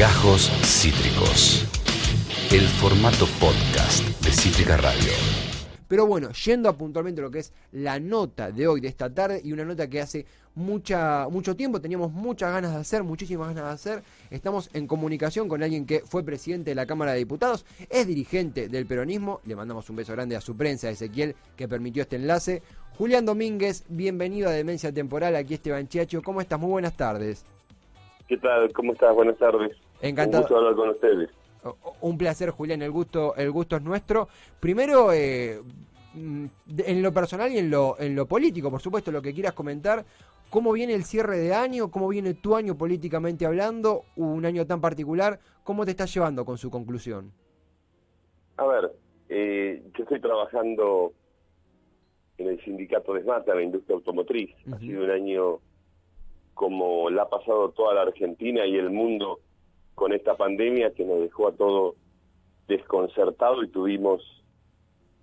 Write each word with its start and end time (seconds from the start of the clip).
Gajos 0.00 0.50
Cítricos. 0.64 1.66
El 2.50 2.62
formato 2.62 3.26
podcast 3.38 4.02
de 4.24 4.32
Cítrica 4.32 4.78
Radio. 4.78 5.12
Pero 5.88 6.06
bueno, 6.06 6.30
yendo 6.32 6.70
a 6.70 6.72
puntualmente 6.78 7.20
lo 7.20 7.30
que 7.30 7.40
es 7.40 7.52
la 7.72 8.00
nota 8.00 8.50
de 8.50 8.66
hoy, 8.66 8.80
de 8.80 8.88
esta 8.88 9.12
tarde, 9.12 9.42
y 9.44 9.52
una 9.52 9.66
nota 9.66 9.90
que 9.90 10.00
hace 10.00 10.24
mucha, 10.54 11.28
mucho 11.28 11.54
tiempo 11.54 11.82
teníamos 11.82 12.12
muchas 12.12 12.50
ganas 12.50 12.72
de 12.72 12.78
hacer, 12.78 13.02
muchísimas 13.02 13.48
ganas 13.48 13.64
de 13.64 13.74
hacer. 13.74 14.04
Estamos 14.30 14.70
en 14.72 14.86
comunicación 14.86 15.48
con 15.48 15.62
alguien 15.62 15.84
que 15.84 16.00
fue 16.00 16.24
presidente 16.24 16.70
de 16.70 16.76
la 16.76 16.86
Cámara 16.86 17.12
de 17.12 17.18
Diputados, 17.18 17.66
es 17.90 18.06
dirigente 18.06 18.68
del 18.68 18.86
peronismo. 18.86 19.42
Le 19.44 19.54
mandamos 19.54 19.90
un 19.90 19.96
beso 19.96 20.14
grande 20.14 20.34
a 20.34 20.40
su 20.40 20.56
prensa, 20.56 20.88
a 20.88 20.92
Ezequiel, 20.92 21.36
que 21.56 21.68
permitió 21.68 22.04
este 22.04 22.16
enlace. 22.16 22.62
Julián 22.96 23.26
Domínguez, 23.26 23.84
bienvenido 23.90 24.48
a 24.48 24.52
Demencia 24.52 24.94
Temporal, 24.94 25.36
aquí 25.36 25.52
Esteban 25.52 25.88
Chiacho. 25.88 26.22
¿Cómo 26.22 26.40
estás? 26.40 26.58
Muy 26.58 26.70
buenas 26.70 26.96
tardes. 26.96 27.44
¿Qué 28.30 28.36
tal? 28.36 28.72
¿Cómo 28.72 28.92
estás? 28.92 29.12
Buenas 29.12 29.36
tardes. 29.38 29.76
Encantado. 30.00 30.44
Un 30.44 30.48
gusto 30.48 30.56
hablar 30.56 30.74
con 30.76 30.90
ustedes. 30.90 31.30
Un 32.00 32.16
placer, 32.16 32.50
Julián. 32.50 32.80
El 32.80 32.92
gusto, 32.92 33.34
el 33.34 33.50
gusto 33.50 33.74
es 33.74 33.82
nuestro. 33.82 34.28
Primero, 34.60 35.12
eh, 35.12 35.60
en 36.14 37.02
lo 37.02 37.12
personal 37.12 37.50
y 37.50 37.58
en 37.58 37.70
lo, 37.70 37.96
en 37.98 38.14
lo 38.14 38.26
político, 38.26 38.70
por 38.70 38.80
supuesto, 38.80 39.10
lo 39.10 39.20
que 39.20 39.34
quieras 39.34 39.52
comentar. 39.54 40.04
¿Cómo 40.48 40.70
viene 40.70 40.94
el 40.94 41.02
cierre 41.02 41.38
de 41.38 41.52
año? 41.52 41.90
¿Cómo 41.90 42.06
viene 42.06 42.34
tu 42.34 42.54
año 42.54 42.78
políticamente 42.78 43.46
hablando? 43.46 44.04
Un 44.14 44.46
año 44.46 44.64
tan 44.64 44.80
particular. 44.80 45.40
¿Cómo 45.64 45.84
te 45.84 45.90
estás 45.90 46.14
llevando 46.14 46.44
con 46.44 46.56
su 46.56 46.70
conclusión? 46.70 47.32
A 48.58 48.64
ver, 48.64 48.92
eh, 49.28 49.82
yo 49.98 50.04
estoy 50.04 50.20
trabajando 50.20 51.12
en 52.38 52.46
el 52.46 52.64
sindicato 52.64 53.12
de 53.12 53.22
SMATA, 53.22 53.56
la 53.56 53.62
industria 53.62 53.96
automotriz. 53.96 54.54
Ha 54.72 54.78
sido 54.78 55.02
un 55.02 55.10
año 55.10 55.58
como 56.54 57.10
la 57.10 57.22
ha 57.22 57.28
pasado 57.28 57.70
toda 57.70 57.94
la 57.94 58.02
Argentina 58.02 58.66
y 58.66 58.76
el 58.76 58.90
mundo 58.90 59.40
con 59.94 60.12
esta 60.12 60.36
pandemia 60.36 60.92
que 60.92 61.04
nos 61.04 61.20
dejó 61.20 61.48
a 61.48 61.52
todos 61.52 61.94
desconcertados 62.68 63.64
y 63.64 63.68
tuvimos 63.68 64.22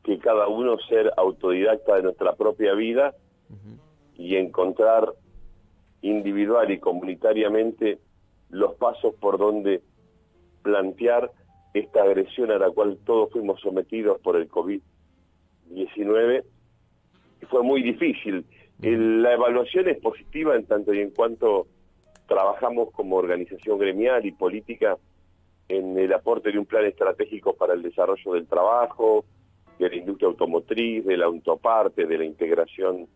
que 0.04 0.20
cada 0.20 0.48
uno 0.48 0.78
ser 0.88 1.12
autodidacta 1.18 1.96
de 1.96 2.04
nuestra 2.04 2.36
propia 2.36 2.74
vida 2.74 3.16
y 4.18 4.36
encontrar 4.36 5.14
individual 6.02 6.72
y 6.72 6.80
comunitariamente 6.80 8.00
los 8.50 8.76
pasos 8.76 9.14
por 9.16 9.38
donde 9.38 9.82
plantear 10.64 11.32
esta 11.73 12.04
agresión 12.04 12.52
a 12.52 12.58
la 12.58 12.70
cual 12.70 12.98
todos 13.06 13.32
fuimos 13.32 13.60
sometidos 13.62 14.20
por 14.22 14.36
el 14.36 14.50
COVID-19. 14.50 16.44
Fue 17.50 17.64
muy 17.64 17.82
difícil 17.84 18.46
la 18.80 19.33
evaluación 19.33 19.88
es 19.89 19.97
positiva 19.97 20.56
en 20.56 20.66
tanto 20.66 20.94
y 20.94 21.00
en 21.00 21.11
cuanto 21.11 21.67
trabajamos 22.28 22.92
como 22.92 23.16
organización 23.16 23.80
gremial 23.80 24.25
y 24.25 24.31
política 24.31 24.97
en 25.67 25.97
el 25.97 26.14
aporte 26.14 26.52
de 26.52 26.59
un 26.59 26.66
plan 26.66 26.86
estratégico 26.86 27.55
para 27.55 27.73
el 27.73 27.81
desarrollo 27.81 28.33
del 28.33 28.48
trabajo, 28.48 29.25
de 29.80 29.89
la 29.89 29.95
industria 29.95 30.30
automotriz, 30.30 31.05
de 31.05 31.17
la 31.17 31.25
autoparte, 31.25 32.05
de 32.05 32.17
la 32.17 32.25
integración 32.25 33.08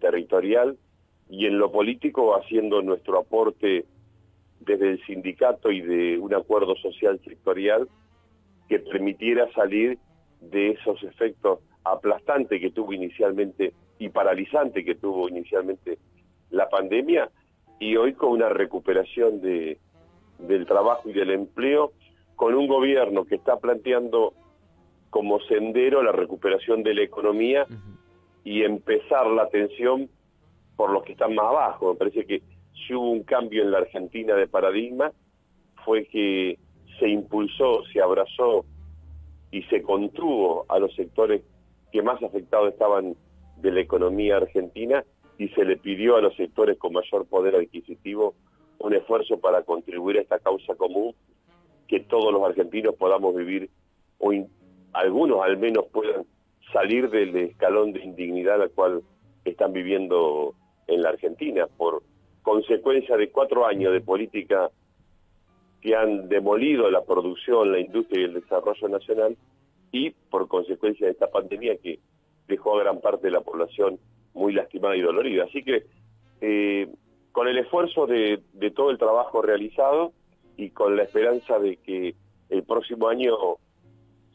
territorial, 0.00 0.76
y 1.28 1.46
en 1.46 1.58
lo 1.58 1.70
político 1.70 2.36
haciendo 2.36 2.80
nuestro 2.82 3.18
aporte 3.18 3.84
desde 4.60 4.90
el 4.90 5.04
sindicato 5.04 5.70
y 5.70 5.80
de 5.80 6.18
un 6.18 6.34
acuerdo 6.34 6.74
social 6.76 7.20
sectorial 7.24 7.88
que 8.68 8.78
permitiera 8.78 9.50
salir 9.52 9.98
de 10.40 10.70
esos 10.70 11.02
efectos 11.02 11.60
aplastantes 11.84 12.60
que 12.60 12.70
tuvo 12.70 12.92
inicialmente 12.92 13.72
y 13.98 14.08
paralizante 14.08 14.84
que 14.84 14.94
tuvo 14.94 15.28
inicialmente 15.28 15.98
la 16.50 16.68
pandemia 16.68 17.30
y 17.78 17.96
hoy 17.96 18.14
con 18.14 18.30
una 18.30 18.48
recuperación 18.48 19.40
de, 19.40 19.78
del 20.38 20.66
trabajo 20.66 21.08
y 21.08 21.12
del 21.12 21.30
empleo, 21.30 21.92
con 22.36 22.54
un 22.54 22.66
gobierno 22.66 23.24
que 23.24 23.36
está 23.36 23.58
planteando 23.58 24.34
como 25.10 25.40
sendero 25.40 26.02
la 26.02 26.12
recuperación 26.12 26.82
de 26.82 26.94
la 26.94 27.02
economía 27.02 27.66
y 28.44 28.62
empezar 28.62 29.26
la 29.26 29.42
atención 29.42 30.08
por 30.76 30.90
los 30.90 31.02
que 31.02 31.12
están 31.12 31.34
más 31.34 31.46
abajo. 31.46 31.92
Me 31.92 31.98
parece 31.98 32.24
que 32.24 32.42
si 32.86 32.94
hubo 32.94 33.10
un 33.10 33.22
cambio 33.22 33.62
en 33.62 33.70
la 33.70 33.78
Argentina 33.78 34.34
de 34.34 34.46
paradigma, 34.46 35.12
fue 35.84 36.04
que 36.06 36.58
se 36.98 37.08
impulsó, 37.08 37.84
se 37.92 38.00
abrazó 38.00 38.64
y 39.50 39.62
se 39.64 39.82
contuvo 39.82 40.66
a 40.68 40.78
los 40.78 40.94
sectores 40.94 41.42
que 41.90 42.02
más 42.02 42.22
afectados 42.22 42.72
estaban 42.72 43.16
de 43.60 43.72
la 43.72 43.80
economía 43.80 44.36
argentina 44.36 45.04
y 45.38 45.48
se 45.50 45.64
le 45.64 45.76
pidió 45.76 46.16
a 46.16 46.20
los 46.20 46.34
sectores 46.36 46.78
con 46.78 46.92
mayor 46.92 47.26
poder 47.26 47.56
adquisitivo 47.56 48.34
un 48.78 48.94
esfuerzo 48.94 49.38
para 49.38 49.62
contribuir 49.62 50.18
a 50.18 50.22
esta 50.22 50.38
causa 50.38 50.74
común, 50.74 51.14
que 51.86 52.00
todos 52.00 52.32
los 52.32 52.42
argentinos 52.42 52.94
podamos 52.94 53.34
vivir, 53.34 53.70
o 54.18 54.32
algunos 54.92 55.42
al 55.44 55.56
menos 55.58 55.86
puedan 55.86 56.24
salir 56.72 57.10
del 57.10 57.34
escalón 57.36 57.92
de 57.92 58.04
indignidad 58.04 58.60
al 58.60 58.70
cual 58.70 59.02
están 59.44 59.72
viviendo 59.72 60.54
en 60.86 61.02
la 61.02 61.10
Argentina, 61.10 61.66
por 61.66 62.02
consecuencia 62.42 63.16
de 63.16 63.30
cuatro 63.30 63.66
años 63.66 63.92
de 63.92 64.00
política 64.00 64.70
que 65.80 65.94
han 65.94 66.28
demolido 66.28 66.90
la 66.90 67.04
producción, 67.04 67.72
la 67.72 67.78
industria 67.80 68.22
y 68.22 68.24
el 68.24 68.34
desarrollo 68.34 68.88
nacional, 68.88 69.36
y 69.92 70.10
por 70.10 70.48
consecuencia 70.48 71.06
de 71.06 71.12
esta 71.12 71.30
pandemia 71.30 71.76
que 71.78 71.98
dejó 72.48 72.76
a 72.76 72.82
gran 72.82 73.00
parte 73.00 73.28
de 73.28 73.32
la 73.32 73.40
población 73.40 73.98
muy 74.34 74.52
lastimada 74.52 74.96
y 74.96 75.02
dolorida. 75.02 75.44
Así 75.44 75.62
que 75.62 75.84
eh, 76.40 76.88
con 77.32 77.48
el 77.48 77.58
esfuerzo 77.58 78.06
de, 78.06 78.42
todo 78.74 78.90
el 78.90 78.98
trabajo 78.98 79.42
realizado 79.42 80.12
y 80.56 80.70
con 80.70 80.96
la 80.96 81.04
esperanza 81.04 81.58
de 81.58 81.76
que 81.76 82.14
el 82.48 82.62
próximo 82.64 83.08
año 83.08 83.36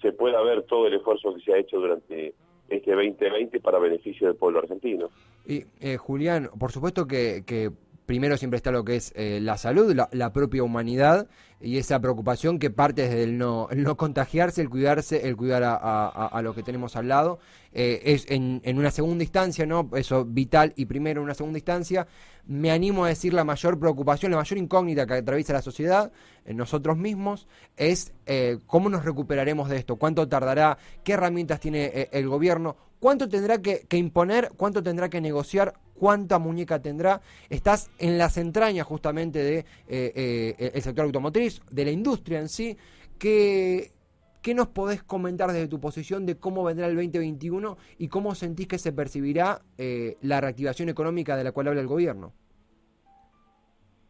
se 0.01 0.13
pueda 0.13 0.41
ver 0.41 0.63
todo 0.63 0.87
el 0.87 0.93
esfuerzo 0.93 1.33
que 1.33 1.41
se 1.41 1.53
ha 1.53 1.57
hecho 1.57 1.79
durante 1.79 2.33
este 2.69 2.91
2020 2.91 3.59
para 3.59 3.79
beneficio 3.79 4.27
del 4.27 4.35
pueblo 4.35 4.59
argentino. 4.59 5.09
Y 5.45 5.63
eh, 5.81 5.97
Julián, 5.97 6.49
por 6.57 6.71
supuesto 6.71 7.07
que, 7.07 7.43
que 7.45 7.71
primero 8.05 8.37
siempre 8.37 8.57
está 8.57 8.71
lo 8.71 8.83
que 8.83 8.95
es 8.95 9.13
eh, 9.15 9.39
la 9.41 9.57
salud, 9.57 9.93
la, 10.11 10.33
propia 10.33 10.63
humanidad 10.63 11.27
y 11.59 11.77
esa 11.77 11.99
preocupación 11.99 12.59
que 12.59 12.69
parte 12.69 13.03
desde 13.03 13.23
el 13.23 13.37
no, 13.37 13.67
no 13.75 13.97
contagiarse, 13.97 14.61
el 14.61 14.69
cuidarse, 14.69 15.27
el 15.27 15.35
cuidar 15.35 15.63
a, 15.63 15.75
a, 16.07 16.41
lo 16.41 16.53
que 16.53 16.63
tenemos 16.63 16.95
al 16.95 17.07
lado. 17.07 17.39
Eh, 17.73 18.01
es 18.05 18.25
en, 18.29 18.61
en, 18.63 18.77
una 18.77 18.91
segunda 18.91 19.23
instancia, 19.23 19.65
¿no? 19.65 19.89
Eso 19.95 20.25
vital 20.25 20.73
y 20.75 20.85
primero 20.85 21.21
en 21.21 21.25
una 21.25 21.33
segunda 21.33 21.59
instancia. 21.59 22.07
Me 22.45 22.71
animo 22.71 23.05
a 23.05 23.09
decir 23.09 23.33
la 23.33 23.43
mayor 23.43 23.79
preocupación, 23.79 24.31
la 24.31 24.37
mayor 24.37 24.57
incógnita 24.57 25.07
que 25.07 25.15
atraviesa 25.15 25.53
la 25.53 25.61
sociedad, 25.61 26.11
en 26.45 26.57
nosotros 26.57 26.97
mismos, 26.97 27.47
es 27.77 28.13
eh, 28.25 28.59
cómo 28.67 28.89
nos 28.89 29.05
recuperaremos 29.05 29.69
de 29.69 29.77
esto, 29.77 29.95
cuánto 29.95 30.27
tardará, 30.27 30.77
qué 31.03 31.13
herramientas 31.13 31.59
tiene 31.59 32.09
el 32.11 32.27
gobierno, 32.27 32.75
cuánto 32.99 33.29
tendrá 33.29 33.61
que, 33.61 33.85
que 33.87 33.97
imponer, 33.97 34.51
cuánto 34.57 34.83
tendrá 34.83 35.09
que 35.09 35.21
negociar 35.21 35.73
cuánta 36.03 36.39
muñeca 36.39 36.81
tendrá. 36.81 37.21
Estás 37.49 37.89
en 37.97 38.17
las 38.17 38.37
entrañas 38.37 38.85
justamente 38.85 39.39
de 39.39 39.59
eh, 39.87 40.55
eh, 40.57 40.81
sector 40.81 41.05
automotriz, 41.05 41.61
de 41.71 41.85
la 41.85 41.91
industria 41.91 42.39
en 42.39 42.49
sí. 42.49 42.77
¿Qué, 43.17 43.93
¿Qué 44.43 44.53
nos 44.53 44.67
podés 44.67 45.01
comentar 45.01 45.53
desde 45.53 45.69
tu 45.69 45.79
posición 45.79 46.25
de 46.25 46.37
cómo 46.37 46.65
vendrá 46.65 46.87
el 46.87 46.95
2021 46.95 47.77
y 47.97 48.09
cómo 48.09 48.35
sentís 48.35 48.67
que 48.67 48.77
se 48.77 48.91
percibirá 48.91 49.61
eh, 49.77 50.17
la 50.21 50.41
reactivación 50.41 50.89
económica 50.89 51.37
de 51.37 51.45
la 51.45 51.53
cual 51.53 51.69
habla 51.69 51.79
el 51.79 51.87
gobierno? 51.87 52.33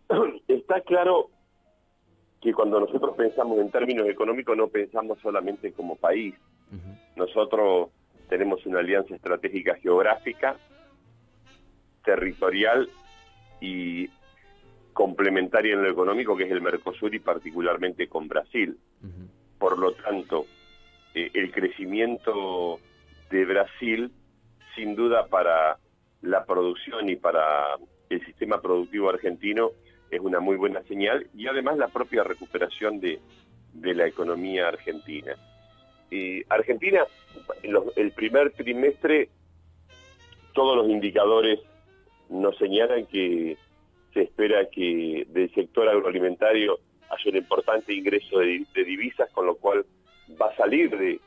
Está 0.47 0.81
claro 0.81 1.29
que 2.41 2.51
cuando 2.51 2.79
nosotros 2.79 3.15
pensamos 3.15 3.59
en 3.59 3.69
términos 3.69 4.07
económicos 4.07 4.57
no 4.57 4.69
pensamos 4.69 5.19
solamente 5.21 5.71
como 5.71 5.95
país. 5.95 6.33
Nosotros 7.15 7.89
tenemos 8.27 8.65
una 8.65 8.79
alianza 8.79 9.13
estratégica 9.13 9.75
geográfica 9.75 10.57
territorial 12.03 12.89
y 13.61 14.09
complementaria 14.93 15.75
en 15.75 15.83
lo 15.83 15.91
económico, 15.91 16.35
que 16.35 16.45
es 16.45 16.51
el 16.51 16.61
Mercosur 16.61 17.13
y 17.13 17.19
particularmente 17.19 18.07
con 18.07 18.27
Brasil. 18.27 18.79
Por 19.63 19.79
lo 19.79 19.93
tanto, 19.93 20.45
eh, 21.15 21.31
el 21.33 21.49
crecimiento 21.53 22.81
de 23.31 23.45
Brasil, 23.45 24.11
sin 24.75 24.93
duda 24.93 25.27
para 25.27 25.77
la 26.21 26.43
producción 26.43 27.07
y 27.07 27.15
para 27.15 27.77
el 28.09 28.25
sistema 28.25 28.59
productivo 28.61 29.07
argentino, 29.07 29.71
es 30.11 30.19
una 30.19 30.41
muy 30.41 30.57
buena 30.57 30.83
señal 30.83 31.27
y 31.33 31.47
además 31.47 31.77
la 31.77 31.87
propia 31.87 32.25
recuperación 32.25 32.99
de, 32.99 33.21
de 33.71 33.93
la 33.93 34.05
economía 34.05 34.67
argentina. 34.67 35.33
Argentina, 36.49 37.05
el 37.95 38.11
primer 38.11 38.51
trimestre, 38.51 39.29
todos 40.51 40.75
los 40.75 40.89
indicadores 40.89 41.61
nos 42.27 42.57
señalan 42.57 43.05
que 43.05 43.57
se 44.13 44.23
espera 44.23 44.69
que 44.69 45.25
del 45.29 45.53
sector 45.53 45.87
agroalimentario 45.87 46.81
haya 47.13 47.31
un 47.31 47.37
importante 47.37 47.93
ingreso 47.93 48.39
de, 48.39 48.65
divisas, 48.75 49.29
con 49.31 49.45
lo 49.45 49.55
cual 49.55 49.85
va 50.41 50.47
a 50.47 50.55
salir 50.55 50.89
de, 50.97 51.19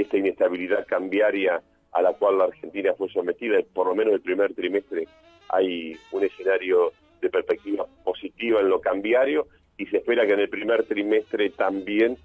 esta 0.00 0.16
inestabilidad 0.16 0.86
cambiaria 0.86 1.62
a 1.92 2.02
la 2.02 2.12
cual 2.12 2.38
la 2.38 2.44
Argentina 2.44 2.94
fue 2.96 3.08
sometida, 3.10 3.58
por 3.74 3.86
lo 3.86 3.94
menos 3.94 4.14
el 4.14 4.20
primer 4.20 4.54
trimestre 4.54 5.06
hay 5.48 5.96
un 6.12 6.24
escenario 6.24 6.92
de 7.20 7.28
perspectiva 7.28 7.86
positiva 8.04 8.60
en 8.60 8.68
lo 8.68 8.80
cambiario 8.80 9.46
y 9.76 9.86
se 9.86 9.98
espera 9.98 10.26
que 10.26 10.32
en 10.32 10.40
el 10.40 10.48
primer 10.48 10.84
trimestre 10.84 11.50
también 11.50 12.16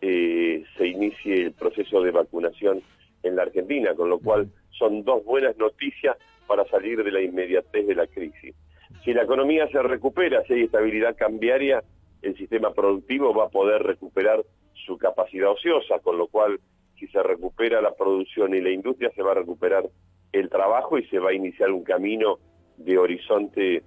eh, 0.00 0.64
se 0.76 0.86
inicie 0.86 1.46
el 1.46 1.52
proceso 1.52 2.00
de 2.02 2.10
vacunación 2.10 2.82
en 3.22 3.36
la 3.36 3.42
Argentina, 3.42 3.94
con 3.94 4.08
lo 4.08 4.18
cual 4.18 4.48
son 4.70 5.04
dos 5.04 5.24
buenas 5.24 5.56
noticias 5.56 6.16
para 6.46 6.64
salir 6.66 7.02
de 7.02 7.10
la 7.10 7.20
inmediatez 7.20 7.86
de 7.86 7.94
la 7.94 8.06
crisis. 8.06 8.54
Si 9.04 9.12
la 9.12 9.22
economía 9.22 9.68
se 9.68 9.82
recupera, 9.82 10.42
si 10.44 10.54
hay 10.54 10.62
estabilidad 10.62 11.16
cambiaria, 11.16 11.82
el 12.26 12.36
sistema 12.36 12.72
productivo 12.72 13.34
va 13.34 13.44
a 13.44 13.50
poder 13.50 13.82
recuperar 13.82 14.44
su 14.84 14.98
capacidad 14.98 15.50
ociosa, 15.50 16.00
con 16.00 16.18
lo 16.18 16.26
cual 16.26 16.60
si 16.98 17.06
se 17.08 17.22
recupera 17.22 17.80
la 17.80 17.94
producción 17.94 18.54
y 18.54 18.60
la 18.60 18.70
industria, 18.70 19.10
se 19.14 19.22
va 19.22 19.32
a 19.32 19.36
recuperar 19.36 19.88
el 20.32 20.48
trabajo 20.48 20.98
y 20.98 21.06
se 21.06 21.18
va 21.18 21.30
a 21.30 21.34
iniciar 21.34 21.70
un 21.70 21.84
camino 21.84 22.38
de 22.76 22.98
horizonte 22.98 23.82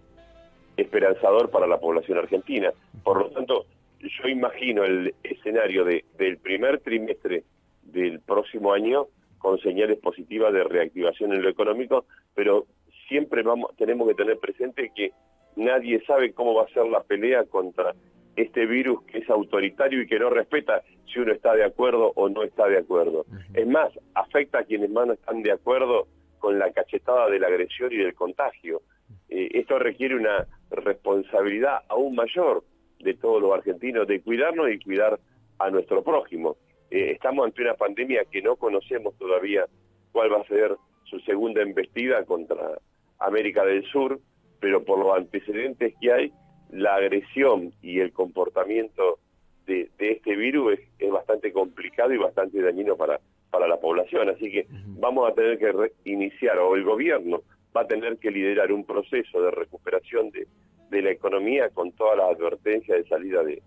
esperanzador 0.77 1.49
para 1.49 1.67
la 1.67 1.79
población 1.79 2.17
argentina. 2.17 2.71
Por 3.03 3.19
lo 3.19 3.29
tanto, 3.31 3.65
yo 3.99 4.27
imagino 4.29 4.83
el 4.83 5.13
escenario 5.23 5.83
de, 5.83 6.05
del 6.17 6.37
primer 6.37 6.79
trimestre 6.79 7.43
del 7.83 8.19
próximo 8.21 8.73
año 8.73 9.07
con 9.37 9.59
señales 9.59 9.97
positivas 9.99 10.53
de 10.53 10.63
reactivación 10.63 11.33
en 11.33 11.41
lo 11.41 11.49
económico, 11.49 12.05
pero 12.35 12.67
siempre 13.07 13.41
vamos, 13.41 13.75
tenemos 13.77 14.07
que 14.07 14.15
tener 14.15 14.37
presente 14.37 14.91
que 14.95 15.11
nadie 15.55 16.01
sabe 16.05 16.33
cómo 16.33 16.53
va 16.53 16.63
a 16.63 16.73
ser 16.73 16.85
la 16.87 17.03
pelea 17.03 17.45
contra 17.45 17.95
este 18.41 18.65
virus 18.65 19.03
que 19.03 19.19
es 19.19 19.29
autoritario 19.29 20.01
y 20.01 20.07
que 20.07 20.19
no 20.19 20.29
respeta 20.29 20.83
si 21.11 21.19
uno 21.19 21.33
está 21.33 21.53
de 21.55 21.65
acuerdo 21.65 22.13
o 22.15 22.29
no 22.29 22.43
está 22.43 22.67
de 22.67 22.77
acuerdo. 22.77 23.25
Es 23.53 23.67
más, 23.67 23.91
afecta 24.13 24.59
a 24.59 24.63
quienes 24.63 24.89
más 24.89 25.07
no 25.07 25.13
están 25.13 25.43
de 25.43 25.51
acuerdo 25.51 26.07
con 26.39 26.57
la 26.57 26.71
cachetada 26.71 27.29
de 27.29 27.39
la 27.39 27.47
agresión 27.47 27.91
y 27.91 27.97
del 27.97 28.13
contagio. 28.13 28.81
Eh, 29.27 29.49
esto 29.53 29.77
requiere 29.77 30.15
una 30.15 30.47
responsabilidad 30.71 31.79
aún 31.89 32.15
mayor 32.15 32.63
de 32.99 33.13
todos 33.13 33.41
los 33.41 33.53
argentinos 33.53 34.07
de 34.07 34.21
cuidarnos 34.21 34.71
y 34.71 34.79
cuidar 34.79 35.19
a 35.57 35.69
nuestro 35.69 36.03
prójimo. 36.03 36.55
Eh, 36.89 37.11
estamos 37.11 37.45
ante 37.45 37.61
una 37.61 37.73
pandemia 37.73 38.25
que 38.31 38.41
no 38.41 38.55
conocemos 38.55 39.17
todavía 39.17 39.65
cuál 40.11 40.31
va 40.31 40.41
a 40.41 40.47
ser 40.47 40.75
su 41.03 41.19
segunda 41.21 41.61
embestida 41.61 42.23
contra 42.23 42.79
América 43.19 43.65
del 43.65 43.83
Sur, 43.85 44.19
pero 44.59 44.83
por 44.83 44.99
los 44.99 45.15
antecedentes 45.17 45.93
que 45.99 46.11
hay, 46.13 46.33
la 46.69 46.95
agresión 46.95 47.73
y 47.81 47.99
el 47.99 48.11
comportamiento 48.11 49.19
de, 49.65 49.89
este 49.99 50.35
virus 50.35 50.79
es, 50.97 51.11
bastante 51.11 51.51
complicado 51.51 52.13
y 52.13 52.17
bastante 52.17 52.61
dañino 52.61 52.95
para, 52.95 53.19
para 53.51 53.67
la 53.67 53.77
población. 53.77 54.29
Así 54.29 54.51
que 54.51 54.67
vamos 54.69 55.29
a 55.29 55.33
tener 55.33 55.59
que 55.59 55.91
iniciar, 56.05 56.57
o 56.59 56.75
el 56.75 56.83
gobierno 56.83 57.43
va 57.75 57.81
a 57.81 57.87
tener 57.87 58.17
que 58.17 58.31
liderar 58.31 58.71
un 58.71 58.83
proceso 58.83 59.41
de 59.41 59.51
recuperación 59.51 60.31
de, 60.31 60.47
de 60.89 61.01
la 61.01 61.11
economía 61.11 61.69
con 61.69 61.91
todas 61.91 62.17
las 62.17 62.31
advertencias 62.31 62.97
de 62.97 63.07
salida 63.07 63.43
de, 63.43 63.61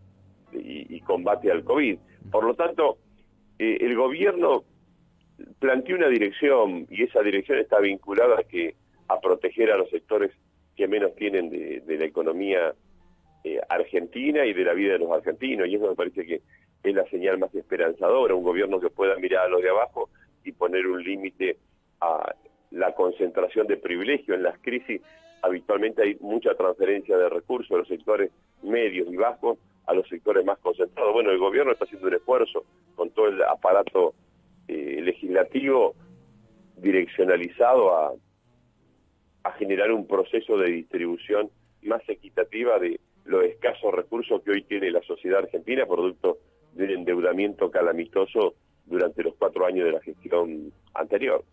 y, 0.52 1.00
combate 1.00 1.50
al 1.50 1.64
COVID. 1.64 1.98
Por 2.30 2.44
lo 2.44 2.54
tanto, 2.54 2.98
eh, 3.58 3.78
el 3.80 3.96
gobierno 3.96 4.64
planteó 5.58 5.96
una 5.96 6.08
dirección 6.08 6.86
y 6.90 7.04
esa 7.04 7.22
dirección 7.22 7.58
está 7.58 7.80
vinculada 7.80 8.40
a 8.40 8.44
que 8.44 8.74
a 9.08 9.20
proteger 9.20 9.70
a 9.70 9.76
los 9.76 9.90
sectores 9.90 10.30
que 10.76 10.88
menos 10.88 11.14
tienen 11.16 11.50
de, 11.50 11.82
la 11.86 12.04
economía 12.04 12.74
eh, 13.44 13.60
argentina 13.68 14.44
y 14.46 14.52
de 14.52 14.64
la 14.64 14.74
vida 14.74 14.92
de 14.94 14.98
los 15.00 15.10
argentinos 15.10 15.68
y 15.68 15.76
eso 15.76 15.88
me 15.88 15.94
parece 15.94 16.26
que 16.26 16.42
es 16.82 16.94
la 16.94 17.04
señal 17.06 17.38
más 17.38 17.54
esperanzadora, 17.54 18.34
un 18.34 18.42
gobierno 18.42 18.80
que 18.80 18.90
pueda 18.90 19.16
mirar 19.16 19.46
a 19.46 19.48
los 19.48 19.62
de 19.62 19.70
abajo 19.70 20.10
y 20.44 20.52
poner 20.52 20.86
un 20.86 21.02
límite 21.02 21.56
a 22.00 22.34
la 22.72 22.94
concentración 22.94 23.66
de 23.66 23.76
privilegio 23.76 24.34
en 24.34 24.42
las 24.42 24.58
crisis 24.58 25.00
habitualmente 25.42 26.02
hay 26.02 26.16
mucha 26.20 26.54
transferencia 26.54 27.18
de 27.18 27.28
recursos 27.28 27.68
de 27.68 27.78
los 27.78 27.88
sectores 27.88 28.30
medios 28.62 29.08
y 29.12 29.16
bajos 29.16 29.58
a 29.86 29.94
los 29.94 30.08
sectores 30.08 30.44
más 30.44 30.58
concentrados. 30.58 31.12
Bueno, 31.12 31.30
el 31.30 31.38
gobierno 31.38 31.72
está 31.72 31.84
haciendo 31.84 32.06
un 32.06 32.14
esfuerzo 32.14 32.64
con 32.94 33.10
todo 33.10 33.26
el 33.28 33.42
aparato 33.42 34.14
eh, 34.68 35.00
legislativo 35.02 35.94
direccionalizado 36.76 37.96
a, 37.96 38.12
a 39.42 39.52
generar 39.52 39.90
un 39.90 40.06
proceso 40.06 40.56
de 40.56 40.70
distribución 40.70 41.50
más 41.82 42.02
equitativa 42.08 42.78
de 42.78 43.00
los 43.24 43.44
escasos 43.44 43.92
recursos 43.92 44.42
que 44.42 44.50
hoy 44.50 44.62
tiene 44.62 44.90
la 44.90 45.02
sociedad 45.02 45.40
argentina, 45.40 45.86
producto 45.86 46.38
del 46.72 46.90
endeudamiento 46.90 47.70
calamitoso 47.70 48.54
durante 48.86 49.22
los 49.22 49.34
cuatro 49.36 49.64
años 49.64 49.86
de 49.86 49.92
la 49.92 50.00
gestión 50.00 50.72
anterior. 50.94 51.44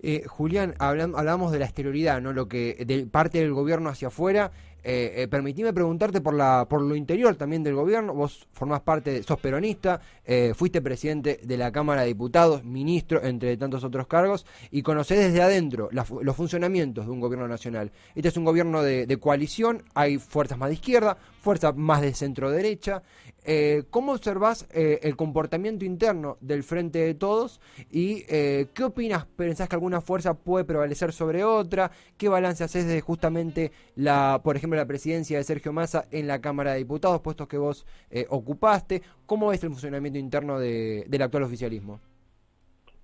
Eh, 0.00 0.24
Julián, 0.26 0.74
hablamos 0.78 1.52
de 1.52 1.58
la 1.58 1.64
exterioridad, 1.64 2.20
¿no? 2.20 2.32
Lo 2.32 2.48
que 2.48 2.84
de 2.84 3.06
parte 3.06 3.38
del 3.38 3.52
gobierno 3.52 3.88
hacia 3.88 4.08
afuera. 4.08 4.52
Eh, 4.82 5.12
eh, 5.16 5.28
permitime 5.28 5.72
preguntarte 5.72 6.20
por 6.20 6.34
la 6.34 6.66
por 6.68 6.80
lo 6.80 6.96
interior 6.96 7.36
también 7.36 7.62
del 7.62 7.74
gobierno. 7.74 8.14
Vos 8.14 8.46
formás 8.52 8.80
parte, 8.80 9.22
sos 9.22 9.38
peronista, 9.38 10.00
eh, 10.24 10.52
fuiste 10.54 10.80
presidente 10.80 11.40
de 11.42 11.56
la 11.58 11.70
Cámara 11.70 12.02
de 12.02 12.08
Diputados, 12.08 12.64
ministro, 12.64 13.22
entre 13.22 13.56
tantos 13.56 13.84
otros 13.84 14.06
cargos, 14.06 14.46
y 14.70 14.82
conocés 14.82 15.18
desde 15.18 15.42
adentro 15.42 15.90
los 15.92 16.36
funcionamientos 16.36 17.06
de 17.06 17.12
un 17.12 17.20
gobierno 17.20 17.46
nacional. 17.46 17.92
Este 18.14 18.28
es 18.28 18.36
un 18.36 18.44
gobierno 18.44 18.82
de, 18.82 19.06
de 19.06 19.16
coalición, 19.18 19.82
hay 19.94 20.18
fuerzas 20.18 20.56
más 20.58 20.70
de 20.70 20.74
izquierda, 20.74 21.16
fuerzas 21.42 21.76
más 21.76 22.00
de 22.00 22.14
centro 22.14 22.50
derecha. 22.50 23.02
Eh, 23.42 23.84
¿Cómo 23.88 24.12
observás 24.12 24.66
el 24.70 25.16
comportamiento 25.16 25.86
interno 25.86 26.36
del 26.42 26.62
Frente 26.62 26.98
de 26.98 27.14
Todos 27.14 27.60
y 27.90 28.22
qué 28.24 28.84
opinas? 28.84 29.24
¿Pensás 29.24 29.68
que 29.68 29.76
alguna 29.76 30.00
fuerza 30.02 30.34
puede 30.34 30.64
prevalecer 30.64 31.12
sobre 31.12 31.42
otra? 31.42 31.90
¿Qué 32.18 32.28
balance 32.28 32.64
haces 32.64 32.86
de 32.86 33.00
justamente, 33.00 33.72
la, 33.96 34.40
por 34.44 34.56
ejemplo, 34.56 34.69
la 34.76 34.86
presidencia 34.86 35.38
de 35.38 35.44
Sergio 35.44 35.72
Massa 35.72 36.06
en 36.10 36.26
la 36.26 36.40
Cámara 36.40 36.72
de 36.72 36.78
Diputados, 36.78 37.20
puestos 37.20 37.48
que 37.48 37.58
vos 37.58 37.86
ocupaste? 38.28 39.02
¿Cómo 39.26 39.48
ves 39.48 39.62
el 39.64 39.70
funcionamiento 39.70 40.18
interno 40.18 40.58
del 40.58 41.22
actual 41.22 41.44
oficialismo? 41.44 42.00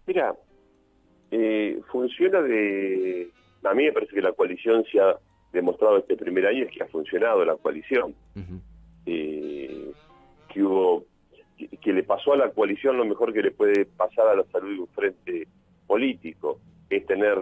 Mira, 0.07 0.35
funciona 1.91 2.41
de... 2.43 3.31
A 3.65 3.75
mí 3.75 3.85
me 3.85 3.93
parece 3.93 4.15
que 4.15 4.23
la 4.23 4.33
coalición 4.33 4.85
se 4.91 5.01
ha 5.01 5.19
demostrado 5.53 5.99
este 5.99 6.17
primer 6.17 6.47
año 6.47 6.65
es 6.65 6.71
que 6.71 6.83
ha 6.83 6.87
funcionado 6.87 7.45
la 7.45 7.57
coalición 7.57 8.15
que 9.05 10.63
hubo 10.63 11.05
que 11.81 11.93
le 11.93 12.03
pasó 12.03 12.35
a 12.35 12.37
la 12.37 12.51
coalición 12.51 12.99
lo 12.99 13.05
mejor 13.05 13.33
que 13.33 13.43
le 13.43 13.51
puede 13.51 13.87
pasar 13.87 14.29
a 14.29 14.35
la 14.35 14.45
salud 14.53 14.75
de 14.75 14.81
un 14.81 14.89
frente 14.89 15.49
político, 15.87 16.61
es 16.91 17.07
tener 17.07 17.39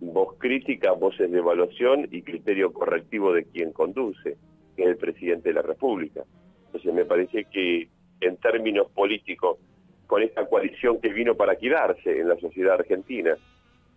voz 0.00 0.36
crítica, 0.38 0.92
voces 0.92 1.30
de 1.30 1.38
evaluación 1.38 2.08
y 2.10 2.22
criterio 2.22 2.72
correctivo 2.72 3.32
de 3.32 3.44
quien 3.44 3.72
conduce, 3.72 4.36
que 4.76 4.82
es 4.82 4.88
el 4.88 4.96
presidente 4.96 5.48
de 5.48 5.54
la 5.54 5.62
República. 5.62 6.22
Entonces 6.66 6.92
me 6.92 7.04
parece 7.04 7.44
que 7.44 7.88
en 8.20 8.36
términos 8.36 8.90
políticos, 8.92 9.58
con 10.06 10.22
esta 10.22 10.46
coalición 10.46 11.00
que 11.00 11.12
vino 11.12 11.34
para 11.34 11.56
quedarse 11.56 12.20
en 12.20 12.28
la 12.28 12.36
sociedad 12.36 12.74
argentina, 12.74 13.36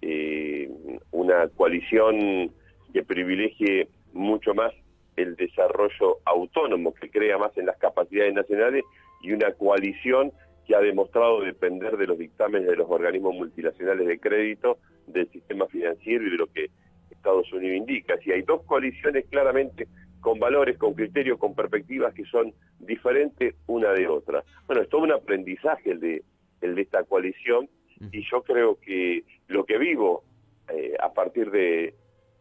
eh, 0.02 0.70
una 1.12 1.48
coalición 1.50 2.52
que 2.94 3.04
privilegie 3.04 3.90
mucho 4.14 4.54
más 4.54 4.74
el 5.18 5.36
desarrollo 5.36 6.20
autónomo 6.26 6.94
que 6.94 7.10
crea 7.10 7.38
más 7.38 7.56
en 7.58 7.66
las 7.66 7.78
capacidades 7.78 8.34
nacionales 8.34 8.86
y 9.22 9.34
una 9.34 9.52
coalición 9.52 10.32
que 10.70 10.76
ha 10.76 10.82
demostrado 10.82 11.42
depender 11.42 11.98
de 11.98 12.06
los 12.06 12.20
dictámenes 12.20 12.68
de 12.68 12.76
los 12.76 12.88
organismos 12.92 13.34
multinacionales 13.34 14.06
de 14.06 14.20
crédito, 14.20 14.78
del 15.08 15.28
sistema 15.32 15.66
financiero 15.66 16.28
y 16.28 16.30
de 16.30 16.38
lo 16.38 16.46
que 16.46 16.70
Estados 17.10 17.52
Unidos 17.52 17.78
indica. 17.78 18.20
Si 18.20 18.32
hay 18.32 18.44
dos 18.44 18.62
coaliciones 18.66 19.26
claramente 19.32 19.88
con 20.22 20.38
valores, 20.38 20.78
con 20.78 20.94
criterios, 20.94 21.40
con 21.40 21.56
perspectivas 21.56 22.14
que 22.14 22.24
son 22.26 22.54
diferentes 22.78 23.56
una 23.66 23.94
de 23.94 24.08
otra. 24.08 24.44
Bueno, 24.68 24.84
es 24.84 24.90
todo 24.90 25.02
un 25.02 25.12
aprendizaje 25.12 25.90
el 25.90 26.00
de, 26.02 26.24
el 26.62 26.76
de 26.76 26.84
esta 26.84 27.04
coalición 27.04 27.68
y 28.12 28.24
yo 28.30 28.44
creo 28.44 28.80
que 28.80 29.24
lo 29.48 29.66
que 29.66 29.80
vivo 29.80 30.24
eh, 30.72 30.94
a 31.02 31.12
partir 31.12 31.50
de, 31.50 31.96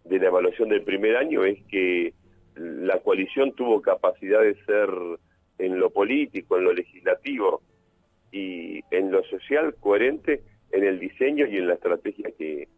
de 0.04 0.18
la 0.18 0.26
evaluación 0.26 0.68
del 0.68 0.82
primer 0.82 1.16
año 1.16 1.46
es 1.46 1.64
que 1.64 2.12
la 2.56 2.98
coalición 2.98 3.52
tuvo 3.52 3.80
capacidad 3.80 4.42
de 4.42 4.54
ser 4.66 4.90
en 5.58 5.80
lo 5.80 5.88
político, 5.88 6.58
en 6.58 6.64
lo 6.64 6.74
legislativo 6.74 7.62
y 8.32 8.82
en 8.90 9.10
lo 9.10 9.22
social 9.24 9.74
coherente 9.80 10.42
en 10.70 10.84
el 10.84 10.98
diseño 10.98 11.46
y 11.46 11.56
en 11.56 11.68
la 11.68 11.74
estrategia 11.74 12.30
que, 12.36 12.68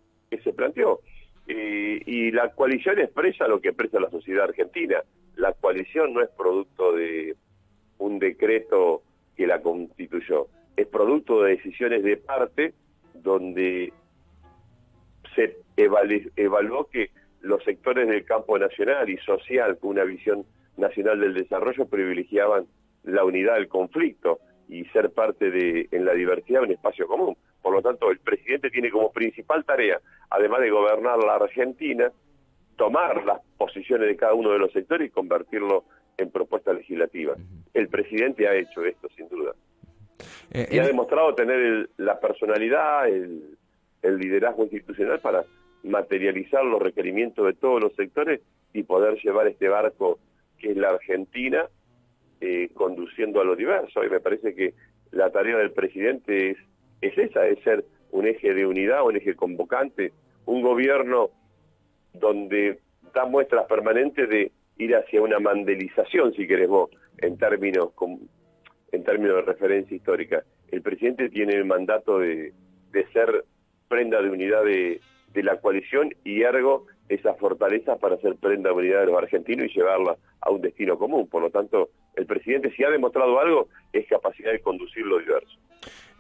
se 0.45 0.53
planteó. 0.53 1.01
Eh, 1.49 2.01
y 2.07 2.31
la 2.31 2.53
coalición 2.53 3.01
expresa 3.01 3.49
lo 3.49 3.61
que 3.61 3.71
expresa 3.71 3.99
la 3.99 4.11
sociedad 4.11 4.45
argentina. 4.45 5.03
La 5.35 5.53
coalición 5.53 6.15
no 6.15 6.23
es 6.23 6.29
producto 6.31 6.93
de 6.93 7.37
un 7.99 8.19
decreto 8.21 9.03
que 9.37 9.47
la 9.47 9.61
constituyó, 9.61 10.47
es 10.77 10.87
producto 10.87 11.43
de 11.43 11.57
decisiones 11.57 12.03
de 12.05 12.17
parte 12.17 12.75
donde 13.15 13.93
se 15.35 15.57
evaluó 15.77 16.89
que 16.89 17.11
los 17.41 17.63
sectores 17.65 18.09
del 18.09 18.25
campo 18.25 18.59
nacional 18.59 19.09
y 19.09 19.17
social 19.19 19.79
con 19.79 19.91
una 19.91 20.05
visión 20.05 20.45
nacional 20.77 21.21
del 21.21 21.35
desarrollo 21.35 21.87
privilegiaban 21.87 22.67
la 23.03 23.25
unidad 23.25 23.55
del 23.55 23.69
conflicto 23.69 24.41
y 24.71 24.85
ser 24.87 25.11
parte 25.11 25.51
de 25.51 25.89
en 25.91 26.05
la 26.05 26.15
diversidad 26.15 26.63
un 26.63 26.71
espacio 26.71 27.07
común. 27.07 27.37
Por 27.61 27.75
lo 27.75 27.83
tanto, 27.83 28.11
el 28.11 28.19
presidente 28.21 28.71
tiene 28.71 28.91
como 28.91 29.13
principal 29.13 29.65
tarea, 29.65 30.01
además 30.31 30.61
de 30.61 30.71
gobernar 30.71 31.19
la 31.19 31.35
Argentina, 31.35 32.11
tomar 32.77 33.25
las 33.25 33.41
posiciones 33.59 34.09
de 34.09 34.17
cada 34.17 34.33
uno 34.35 34.53
de 34.53 34.59
los 34.59 34.73
sectores 34.73 35.09
y 35.09 35.11
convertirlo 35.11 35.85
en 36.17 36.31
propuesta 36.31 36.73
legislativa 36.73 36.81
legislativa. 36.91 37.35
El 37.75 37.89
presidente 37.89 38.49
ha 38.49 38.55
hecho 38.55 38.85
esto, 38.85 39.09
sin 39.17 39.29
duda. 39.29 39.53
Eh, 40.53 40.69
y 40.73 40.79
ha 40.79 40.87
demostrado 40.87 41.35
tener 41.35 41.91
la 41.97 42.19
personalidad, 42.21 43.09
el, 43.09 43.57
liderazgo 44.03 44.65
institucional 44.65 45.21
para 45.21 45.45
materializar 45.83 46.65
los 46.65 46.81
requerimientos 46.81 47.45
de 47.47 47.53
todos 47.53 47.81
los 47.81 47.95
sectores 47.95 48.41
y 48.73 48.83
poder 48.83 49.19
llevar 49.23 49.47
este 49.47 49.69
barco 49.69 50.19
que 50.59 50.71
es 50.71 50.77
la 50.77 50.91
Argentina 50.91 51.69
eh, 52.41 52.71
conduciendo 52.75 53.41
a 53.41 53.45
lo 53.45 53.57
diverso. 53.57 54.05
Y 54.05 54.11
me 54.11 54.21
parece 54.21 54.55
que 54.55 54.75
la 55.11 55.31
tarea 55.31 55.57
del 55.59 55.73
presidente 55.73 56.51
es, 56.51 56.59
es 57.01 57.19
esa, 57.19 57.47
es 57.47 57.59
ser 57.63 57.85
un 58.11 58.27
eje 58.27 58.55
de 58.55 58.67
unidad, 58.67 59.05
un 59.05 59.17
eje 59.17 59.35
convocante, 59.35 60.13
un 60.47 60.63
gobierno 60.63 61.31
donde 62.13 62.81
da 63.15 63.25
muestras 63.25 63.67
permanentes 63.67 64.29
de 64.29 64.53
ir 64.79 64.97
hacia 64.97 65.23
una 65.23 65.39
mandelización, 65.39 66.33
si 66.35 66.47
queremos, 66.47 66.91
en 67.19 67.37
términos 67.37 67.91
en 68.93 69.05
términos 69.05 69.37
de 69.37 69.43
referencia 69.43 69.97
histórica. 69.97 70.43
El 70.71 70.83
presidente 70.83 71.29
tiene 71.29 71.55
el 71.55 71.65
mandato 71.65 72.19
de, 72.19 72.53
ser 73.13 73.45
prenda 73.89 74.21
de 74.23 74.31
unidad 74.31 74.65
de, 74.65 75.01
la 75.35 75.61
coalición 75.61 76.11
y 76.25 76.43
ergo 76.43 76.87
esa 77.11 77.35
fortaleza 77.35 77.97
para 77.97 78.17
ser 78.19 78.37
prenda 78.37 78.73
unidad 78.73 79.01
de 79.01 79.07
los 79.07 79.19
argentinos 79.19 79.67
y 79.67 79.77
llevarla 79.77 80.17
a 80.41 80.51
un 80.51 80.61
destino 80.61 80.97
común. 80.97 81.27
Por 81.29 81.43
lo 81.43 81.51
tanto, 81.51 81.91
el 82.15 82.25
presidente 82.25 82.73
si 82.77 82.85
ha 82.85 82.91
demostrado 82.91 83.39
algo 83.41 83.69
es 83.93 84.07
capacidad 84.07 84.53
de 84.53 84.61
conducir 84.61 85.05
lo 85.05 85.19
diverso. 85.19 85.59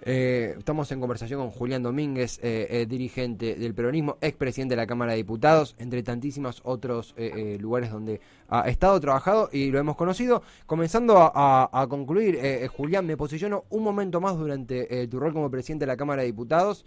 Eh, 0.02 0.54
estamos 0.58 0.90
en 0.90 0.98
conversación 0.98 1.40
con 1.40 1.50
Julián 1.50 1.82
Domínguez, 1.82 2.40
eh, 2.42 2.66
eh, 2.70 2.86
dirigente 2.86 3.54
del 3.54 3.74
peronismo, 3.74 4.16
expresidente 4.20 4.72
de 4.72 4.80
la 4.80 4.86
Cámara 4.86 5.12
de 5.12 5.18
Diputados, 5.18 5.76
entre 5.78 6.02
tantísimos 6.02 6.60
otros 6.64 7.14
lugares 7.60 7.92
donde 7.92 8.20
ha 8.48 8.68
estado 8.68 8.98
trabajado 8.98 9.48
y 9.52 9.70
lo 9.70 9.78
hemos 9.78 9.96
conocido. 9.96 10.42
Comenzando 10.66 11.18
a, 11.18 11.86
concluir, 11.88 12.66
Julián, 12.68 13.06
me 13.06 13.16
posiciono 13.16 13.64
un 13.70 13.84
momento 13.84 14.20
más 14.20 14.36
durante 14.36 15.06
tu 15.06 15.20
rol 15.20 15.32
como 15.32 15.50
presidente 15.50 15.84
de 15.84 15.88
la 15.88 15.96
Cámara 15.96 16.22
de 16.22 16.26
Diputados 16.26 16.84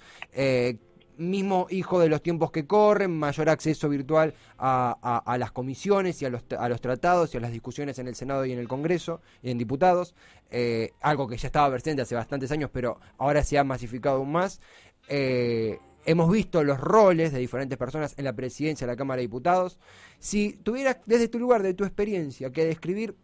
mismo 1.18 1.68
hijo 1.70 2.00
de 2.00 2.10
los 2.10 2.22
tiempos 2.22 2.52
que 2.52 2.66
corren, 2.66 3.12
mayor 3.12 3.50
acceso 3.50 3.90
virtual 3.90 4.34
a, 4.58 5.36
las 5.38 5.52
comisiones 5.52 6.22
y 6.22 6.26
a 6.26 6.30
los, 6.30 6.44
a 6.58 6.70
los, 6.70 6.82
tratados 6.82 7.34
y 7.34 7.38
a 7.38 7.40
las 7.40 7.52
discusiones 7.52 8.00
en 8.00 8.08
el 8.08 8.16
Senado 8.16 8.46
y 8.46 8.52
en 8.52 8.60
el 8.60 8.68
Congreso 8.68 9.22
y 9.42 9.52
en 9.52 9.58
diputados, 9.58 10.16
eh, 10.52 10.92
algo 11.02 11.28
que 11.28 11.38
ya 11.38 11.48
estaba 11.48 11.70
presente 11.72 12.02
hace 12.02 12.16
bastantes 12.16 12.52
años, 12.52 12.70
pero 12.72 13.00
ahora 13.18 13.44
se 13.44 13.58
ha 13.58 13.64
masificado 13.64 14.18
aún 14.18 14.32
más. 14.32 14.62
Eh, 15.08 15.80
hemos 16.06 16.32
visto 16.32 16.64
los 16.64 16.80
roles 16.80 17.32
de 17.32 17.40
diferentes 17.40 17.78
personas 17.78 18.14
en 18.18 18.26
la 18.26 18.34
presidencia 18.34 18.86
de 18.86 18.94
la 18.94 18.98
Cámara 18.98 19.18
de 19.18 19.24
Diputados. 19.24 19.80
Si 20.20 20.54
tuvieras 20.54 20.98
desde 21.06 21.28
tu 21.28 21.40
lugar, 21.40 21.64
de 21.64 21.74
tu 21.74 21.84
experiencia, 21.86 22.52
que 22.52 22.66
describir 22.66 23.16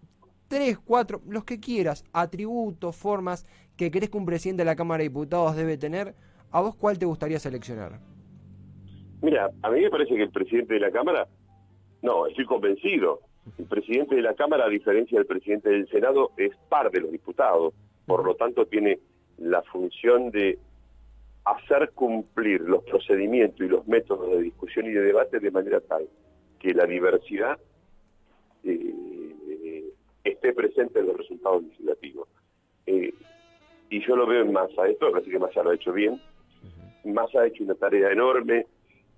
tres, 0.48 0.78
cuatro, 0.84 1.22
los 1.28 1.44
que 1.44 1.60
quieras, 1.60 2.04
atributos, 2.12 2.96
formas 2.96 3.46
que 3.76 3.92
crees 3.92 4.10
que 4.10 4.18
un 4.18 4.26
presidente 4.26 4.62
de 4.62 4.66
la 4.66 4.76
Cámara 4.76 5.00
de 5.00 5.10
Diputados 5.10 5.56
debe 5.56 5.78
tener, 5.78 6.16
¿A 6.52 6.62
vos 6.62 6.76
cuál 6.76 6.98
te 6.98 7.06
gustaría 7.06 7.40
seleccionar? 7.40 8.00
Mira, 9.22 9.52
a 9.62 9.70
mí 9.70 9.82
me 9.82 9.90
parece 9.90 10.16
que 10.16 10.24
el 10.24 10.32
presidente 10.32 10.76
de 10.76 10.80
la 10.80 10.92
Cámara, 10.92 11.28
no, 12.02 12.26
estoy 12.28 12.46
convencido, 12.46 13.22
el 13.58 13.66
presidente 13.66 14.16
de 14.16 14.22
la 14.22 14.34
Cámara, 14.34 14.66
a 14.66 14.70
diferencia 14.70 15.18
del 15.18 15.28
presidente 15.28 15.70
del 15.70 15.88
Senado, 15.90 16.32
es 16.38 16.56
par 16.70 16.90
de 16.90 17.02
los 17.02 17.12
diputados, 17.12 17.74
por 18.06 18.26
lo 18.26 18.36
tanto 18.36 18.66
tiene 18.66 19.00
la 19.38 19.62
función 19.64 20.32
de 20.32 20.58
hacer 21.46 21.92
cumplir 21.92 22.62
los 22.62 22.84
procedimientos 22.84 23.62
y 23.62 23.70
los 23.70 23.88
métodos 23.88 24.32
de 24.32 24.42
discusión 24.42 24.86
y 24.86 24.92
de 24.92 25.02
debate 25.02 25.40
de 25.40 25.52
manera 25.52 25.80
tal 25.82 26.08
que 26.60 26.74
la 26.74 26.86
diversidad 26.86 27.58
eh, 28.64 29.94
esté 30.24 30.54
presente 30.54 31.00
en 31.00 31.08
los 31.08 31.18
resultados 31.18 31.64
legislativos. 31.64 32.28
Eh, 32.86 33.14
y 33.90 34.06
yo 34.06 34.16
lo 34.16 34.28
veo 34.28 34.44
en 34.44 34.52
masa, 34.52 34.88
esto 34.88 35.12
parece 35.12 35.32
que 35.32 35.40
Massa 35.40 35.64
lo 35.64 35.72
ha 35.72 35.76
hecho 35.76 35.94
bien, 35.94 36.22
más 37.14 37.34
ha 37.36 37.46
hecho 37.46 37.64
una 37.64 37.76
tarea 37.76 38.12
enorme, 38.12 38.66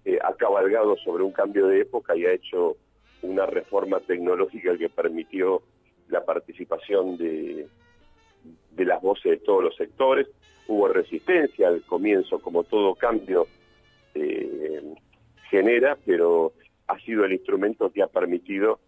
eh, 0.05 0.19
ha 0.23 0.33
cabalgado 0.33 0.95
sobre 0.97 1.23
un 1.23 1.31
cambio 1.31 1.67
de 1.67 1.81
época 1.81 2.15
y 2.15 2.25
ha 2.25 2.31
hecho 2.31 2.77
una 3.21 3.45
reforma 3.45 3.99
tecnológica 3.99 4.77
que 4.77 4.89
permitió 4.89 5.61
la 6.09 6.25
participación 6.25 7.17
de, 7.17 7.67
de 8.71 8.85
las 8.85 9.01
voces 9.01 9.31
de 9.31 9.37
todos 9.37 9.63
los 9.63 9.75
sectores. 9.75 10.27
Hubo 10.67 10.87
resistencia 10.87 11.67
al 11.67 11.81
comienzo, 11.83 12.39
como 12.39 12.63
todo 12.63 12.95
cambio 12.95 13.47
eh, 14.15 14.81
genera, 15.49 15.97
pero 16.05 16.53
ha 16.87 16.99
sido 16.99 17.25
el 17.25 17.33
instrumento 17.33 17.91
que 17.91 18.01
ha 18.01 18.07
permitido 18.07 18.79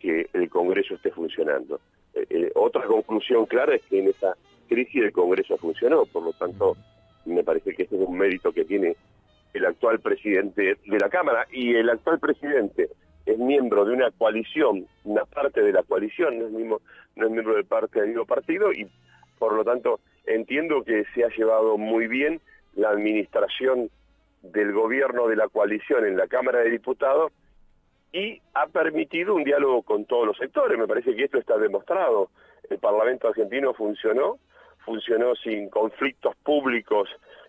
que 0.00 0.28
el 0.32 0.48
Congreso 0.48 0.94
esté 0.94 1.10
funcionando. 1.10 1.80
Eh, 2.14 2.50
otra 2.54 2.84
conclusión 2.86 3.46
clara 3.46 3.74
es 3.74 3.82
que 3.82 3.98
en 3.98 4.08
esa 4.08 4.36
crisis 4.68 5.02
el 5.02 5.12
Congreso 5.12 5.56
funcionó, 5.56 6.06
por 6.06 6.22
lo 6.22 6.32
tanto 6.32 6.76
me 7.24 7.44
parece 7.44 7.74
que 7.74 7.84
ese 7.84 7.96
es 7.96 8.02
un 8.02 8.16
mérito 8.16 8.52
que 8.52 8.64
tiene 8.64 8.96
el 9.52 9.64
actual 9.66 10.00
presidente 10.00 10.78
de 10.84 10.98
la 10.98 11.08
Cámara 11.08 11.46
y 11.52 11.74
el 11.74 11.88
actual 11.88 12.18
presidente 12.18 12.90
es 13.24 13.38
miembro 13.38 13.84
de 13.84 13.92
una 13.92 14.10
coalición, 14.10 14.86
una 15.04 15.24
parte 15.24 15.62
de 15.62 15.72
la 15.72 15.82
coalición, 15.82 16.38
no 16.38 16.46
es, 16.46 16.52
mismo, 16.52 16.80
no 17.16 17.26
es 17.26 17.32
miembro 17.32 17.54
del, 17.54 17.64
parte, 17.64 18.00
del 18.00 18.08
mismo 18.08 18.26
partido 18.26 18.72
y 18.72 18.86
por 19.38 19.54
lo 19.54 19.64
tanto 19.64 20.00
entiendo 20.26 20.82
que 20.84 21.04
se 21.14 21.24
ha 21.24 21.28
llevado 21.28 21.78
muy 21.78 22.06
bien 22.06 22.40
la 22.74 22.90
administración 22.90 23.90
del 24.42 24.72
gobierno 24.72 25.28
de 25.28 25.36
la 25.36 25.48
coalición 25.48 26.04
en 26.04 26.16
la 26.16 26.26
Cámara 26.26 26.60
de 26.60 26.70
Diputados 26.70 27.32
y 28.12 28.40
ha 28.54 28.66
permitido 28.66 29.34
un 29.34 29.44
diálogo 29.44 29.82
con 29.82 30.04
todos 30.04 30.26
los 30.26 30.36
sectores. 30.36 30.78
Me 30.78 30.86
parece 30.86 31.16
que 31.16 31.24
esto 31.24 31.38
está 31.38 31.58
demostrado. 31.58 32.30
El 32.70 32.78
Parlamento 32.78 33.28
argentino 33.28 33.74
funcionó, 33.74 34.38
funcionó 34.84 35.34
sin 35.36 35.68
conflictos 35.70 36.34
públicos, 36.36 37.08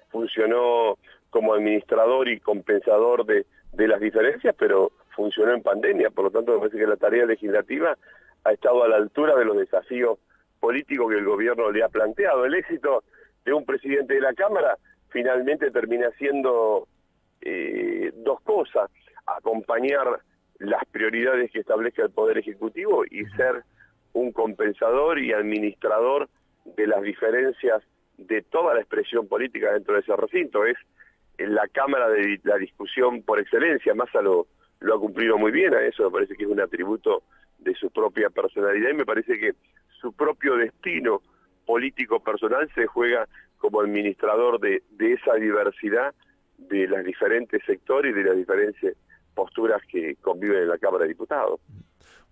funcionó 0.10 0.98
como 1.30 1.54
administrador 1.54 2.30
y 2.30 2.40
compensador 2.40 3.26
de, 3.26 3.46
las 3.74 4.00
diferencias, 4.00 4.56
pero 4.58 4.92
funcionó 5.16 5.54
en 5.54 5.62
pandemia, 5.62 6.10
por 6.10 6.26
lo 6.26 6.32
tanto 6.32 6.54
me 6.54 6.60
parece 6.60 6.78
que 6.78 6.88
la 6.88 6.96
tarea 6.96 7.26
legislativa 7.26 7.98
ha 8.44 8.52
estado 8.52 8.84
a 8.84 8.88
la 8.88 8.96
altura 8.96 9.36
de 9.36 9.46
los 9.46 9.58
desafíos 9.58 10.18
políticos 10.60 11.12
que 11.12 11.18
el 11.18 11.26
gobierno 11.26 11.72
le 11.72 11.84
ha 11.84 11.90
planteado. 11.90 12.46
El 12.46 12.56
éxito 12.56 13.04
de 13.44 13.54
un 13.54 13.66
presidente 13.66 14.14
de 14.14 14.22
la 14.22 14.34
Cámara 14.34 14.78
finalmente 15.10 15.72
termina 15.72 16.10
siendo 16.18 16.88
eh, 17.42 18.12
dos 18.16 18.40
cosas, 18.42 18.90
acompañar 19.26 20.22
las 20.60 20.86
prioridades 20.86 21.52
que 21.52 21.60
establezca 21.60 22.04
el 22.04 22.12
Poder 22.12 22.38
Ejecutivo 22.38 23.04
y 23.06 23.26
ser 23.36 23.64
un 24.14 24.32
compensador 24.32 25.20
y 25.20 25.34
administrador 25.34 26.30
de 26.66 26.88
las 26.88 27.02
diferencias 27.02 27.82
de 28.18 28.42
toda 28.42 28.74
la 28.74 28.82
expresión 28.82 29.28
política 29.28 29.74
dentro 29.74 29.94
de 29.94 30.02
ese 30.02 30.16
recinto. 30.16 30.66
Es 30.66 30.78
la 31.38 31.68
Cámara 31.68 32.10
de 32.10 32.40
la 32.44 32.58
discusión 32.58 33.22
por 33.24 33.40
excelencia. 33.40 33.94
Massa 33.94 34.22
lo, 34.22 34.48
lo 34.80 34.96
ha 34.96 35.00
cumplido 35.00 35.38
muy 35.38 35.52
bien 35.52 35.74
a 35.74 35.82
eso, 35.82 36.04
me 36.04 36.12
parece 36.12 36.36
que 36.36 36.44
es 36.44 36.50
un 36.50 36.62
atributo 36.62 37.24
de 37.60 37.74
su 37.76 37.90
propia 37.90 38.30
personalidad 38.30 38.90
y 38.90 38.94
me 38.94 39.06
parece 39.06 39.40
que 39.40 39.54
su 40.02 40.14
propio 40.14 40.56
destino 40.56 41.22
político 41.66 42.20
personal 42.20 42.70
se 42.76 42.86
juega 42.86 43.28
como 43.58 43.82
administrador 43.82 44.60
de, 44.60 44.84
de 44.92 45.14
esa 45.14 45.34
diversidad 45.36 46.14
de 46.58 46.88
los 46.88 47.04
diferentes 47.04 47.62
sectores 47.66 48.12
y 48.12 48.20
de 48.20 48.24
las 48.24 48.38
diferentes 48.38 48.96
posturas 49.34 49.82
que 49.88 50.16
conviven 50.22 50.60
en 50.64 50.70
la 50.70 50.78
Cámara 50.78 51.04
de 51.04 51.10
Diputados. 51.10 51.60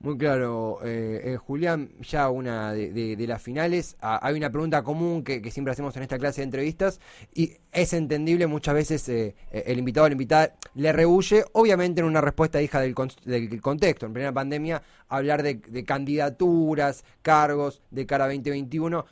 Muy 0.03 0.17
claro, 0.17 0.79
eh, 0.83 1.21
eh, 1.23 1.37
Julián, 1.37 1.93
ya 2.01 2.29
una 2.29 2.73
de, 2.73 3.15
las 3.25 3.41
finales. 3.41 3.95
Hay 4.01 4.35
una 4.35 4.49
pregunta 4.49 4.83
común 4.83 5.23
que, 5.23 5.49
siempre 5.49 5.71
hacemos 5.71 5.95
en 5.95 6.03
esta 6.03 6.19
clase 6.19 6.41
de 6.41 6.43
entrevistas 6.43 6.99
y 7.33 7.53
es 7.71 7.93
entendible 7.93 8.45
muchas 8.47 8.75
veces 8.75 9.07
eh, 9.07 9.33
el 9.49 9.79
invitado 9.79 10.07
o 10.07 10.09
la 10.09 10.11
invitada 10.11 10.55
le 10.75 10.91
rehuye, 10.91 11.45
obviamente 11.53 12.01
en 12.01 12.07
una 12.07 12.19
respuesta 12.19 12.61
hija 12.61 12.81
del, 12.81 12.93
del 13.23 13.61
contexto. 13.61 14.05
En 14.05 14.11
plena 14.11 14.33
pandemia, 14.33 14.83
hablar 15.07 15.41
de, 15.41 15.55
de, 15.55 15.85
candidaturas, 15.85 17.05
cargos 17.21 17.81
de 17.89 18.05
cara 18.05 18.25
a 18.25 18.27
2021 18.27 18.99
eh, 18.99 19.03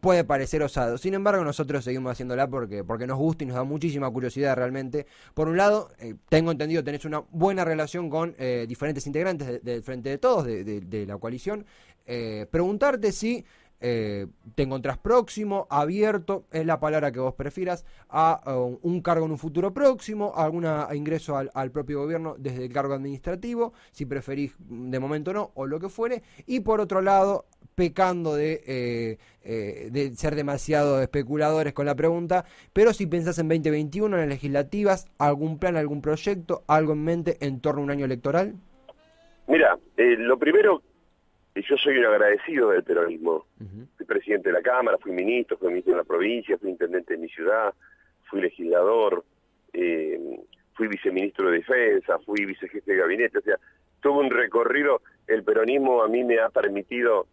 puede 0.00 0.24
parecer 0.24 0.62
osado. 0.62 0.98
Sin 0.98 1.14
embargo, 1.14 1.44
nosotros 1.44 1.84
seguimos 1.84 2.12
haciéndola 2.12 2.48
porque, 2.48 2.84
porque 2.84 3.06
nos 3.06 3.18
gusta 3.18 3.44
y 3.44 3.46
nos 3.46 3.56
da 3.56 3.64
muchísima 3.64 4.10
curiosidad 4.10 4.56
realmente. 4.56 5.06
Por 5.34 5.48
un 5.48 5.56
lado, 5.56 5.90
eh, 5.98 6.14
tengo 6.28 6.50
entendido, 6.50 6.84
tenés 6.84 7.04
una 7.04 7.20
buena 7.30 7.64
relación 7.64 8.10
con 8.10 8.34
eh, 8.38 8.66
diferentes 8.68 9.06
integrantes 9.06 9.62
del 9.62 9.82
Frente 9.82 10.08
de 10.10 10.18
Todos, 10.18 10.44
de, 10.44 10.64
de 10.64 11.06
la 11.06 11.16
coalición. 11.18 11.66
preguntarte 12.50 13.12
si 13.12 13.44
eh, 13.80 14.26
te 14.56 14.64
encontrás 14.64 14.98
próximo, 14.98 15.68
abierto, 15.70 16.46
es 16.50 16.66
la 16.66 16.80
palabra 16.80 17.12
que 17.12 17.20
vos 17.20 17.34
prefieras, 17.34 17.84
a, 18.08 18.40
un 18.82 19.00
cargo 19.02 19.26
en 19.26 19.32
un 19.32 19.38
futuro 19.38 19.72
próximo, 19.72 20.32
a 20.34 20.44
algún 20.44 20.66
ingreso 20.94 21.36
al, 21.36 21.70
propio 21.70 22.00
gobierno 22.00 22.34
desde 22.38 22.64
el 22.64 22.72
cargo 22.72 22.94
administrativo, 22.94 23.72
si 23.92 24.04
preferís 24.04 24.54
de 24.58 24.98
momento 24.98 25.32
no, 25.32 25.52
o 25.54 25.66
lo 25.66 25.78
que 25.78 25.88
fuere, 25.88 26.22
y 26.46 26.60
por 26.60 26.80
otro 26.80 27.00
lado, 27.02 27.46
pecando 27.78 28.34
de, 28.34 28.60
eh, 28.66 29.18
eh, 29.44 29.88
de 29.92 30.10
ser 30.16 30.34
demasiado 30.34 31.00
especuladores 31.00 31.72
con 31.72 31.86
la 31.86 31.94
pregunta, 31.94 32.44
pero 32.72 32.92
si 32.92 33.06
pensás 33.06 33.38
en 33.38 33.48
2021, 33.48 34.16
en 34.16 34.22
las 34.22 34.28
legislativas, 34.28 35.06
algún 35.16 35.60
plan, 35.60 35.76
algún 35.76 36.02
proyecto, 36.02 36.64
algo 36.66 36.94
en 36.94 37.04
mente 37.04 37.36
en 37.40 37.60
torno 37.60 37.82
a 37.82 37.84
un 37.84 37.90
año 37.92 38.04
electoral? 38.04 38.54
Mira, 39.46 39.78
lo 39.96 40.36
primero 40.40 40.82
y 41.54 41.62
yo 41.62 41.76
soy 41.76 41.98
un 41.98 42.06
agradecido 42.06 42.70
del 42.70 42.82
peronismo. 42.82 43.46
Fui 43.96 44.06
presidente 44.06 44.48
de 44.48 44.54
la 44.54 44.62
Cámara, 44.62 44.98
fui 44.98 45.12
ministro, 45.12 45.56
fui 45.56 45.68
ministro 45.68 45.92
de 45.92 45.98
la 45.98 46.04
provincia, 46.04 46.58
fui 46.58 46.70
intendente 46.70 47.14
de 47.14 47.20
mi 47.20 47.28
ciudad, 47.28 47.72
fui 48.24 48.40
legislador, 48.40 49.24
eh, 49.72 50.40
fui 50.74 50.88
viceministro 50.88 51.48
de 51.48 51.58
Defensa, 51.58 52.18
fui 52.26 52.44
vicejefe 52.44 52.92
de 52.92 52.98
gabinete, 52.98 53.38
o 53.38 53.42
sea, 53.42 53.56
tuve 54.00 54.18
un 54.18 54.30
recorrido, 54.30 55.00
el 55.28 55.44
peronismo 55.44 56.02
a 56.02 56.08
mí 56.08 56.24
me 56.24 56.38
ha 56.38 56.48
permitido, 56.48 57.26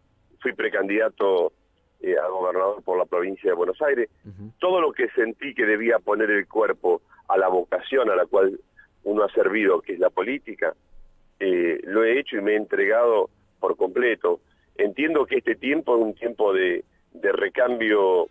fui 0.46 0.54
precandidato 0.54 1.54
eh, 2.02 2.16
a 2.16 2.28
gobernador 2.28 2.84
por 2.84 3.00
la 3.00 3.06
provincia 3.06 3.50
de 3.50 3.56
Buenos 3.56 3.82
Aires, 3.82 4.12
todo 4.60 4.80
lo 4.80 4.92
que 4.92 5.10
sentí 5.10 5.56
que 5.56 5.66
debía 5.66 5.98
poner 5.98 6.30
el 6.30 6.48
cuerpo 6.48 7.02
a 7.28 7.36
la 7.36 7.48
vocación 7.48 8.12
a 8.12 8.16
la 8.16 8.28
cual 8.28 8.60
uno 9.06 9.24
ha 9.24 9.30
servido, 9.32 9.82
que 9.82 9.94
es 9.94 10.00
la 10.00 10.12
política, 10.12 10.76
eh, 11.40 11.80
lo 11.84 12.04
he 12.04 12.20
hecho 12.20 12.38
y 12.38 12.42
me 12.42 12.52
he 12.52 12.58
entregado 12.58 13.32
por 13.60 13.76
completo. 13.76 14.40
Entiendo 14.76 15.26
que 15.26 15.38
este 15.38 15.56
tiempo 15.56 15.98
es 15.98 16.04
un 16.04 16.14
tiempo 16.14 16.54
de, 16.54 16.84
recambio 17.24 18.30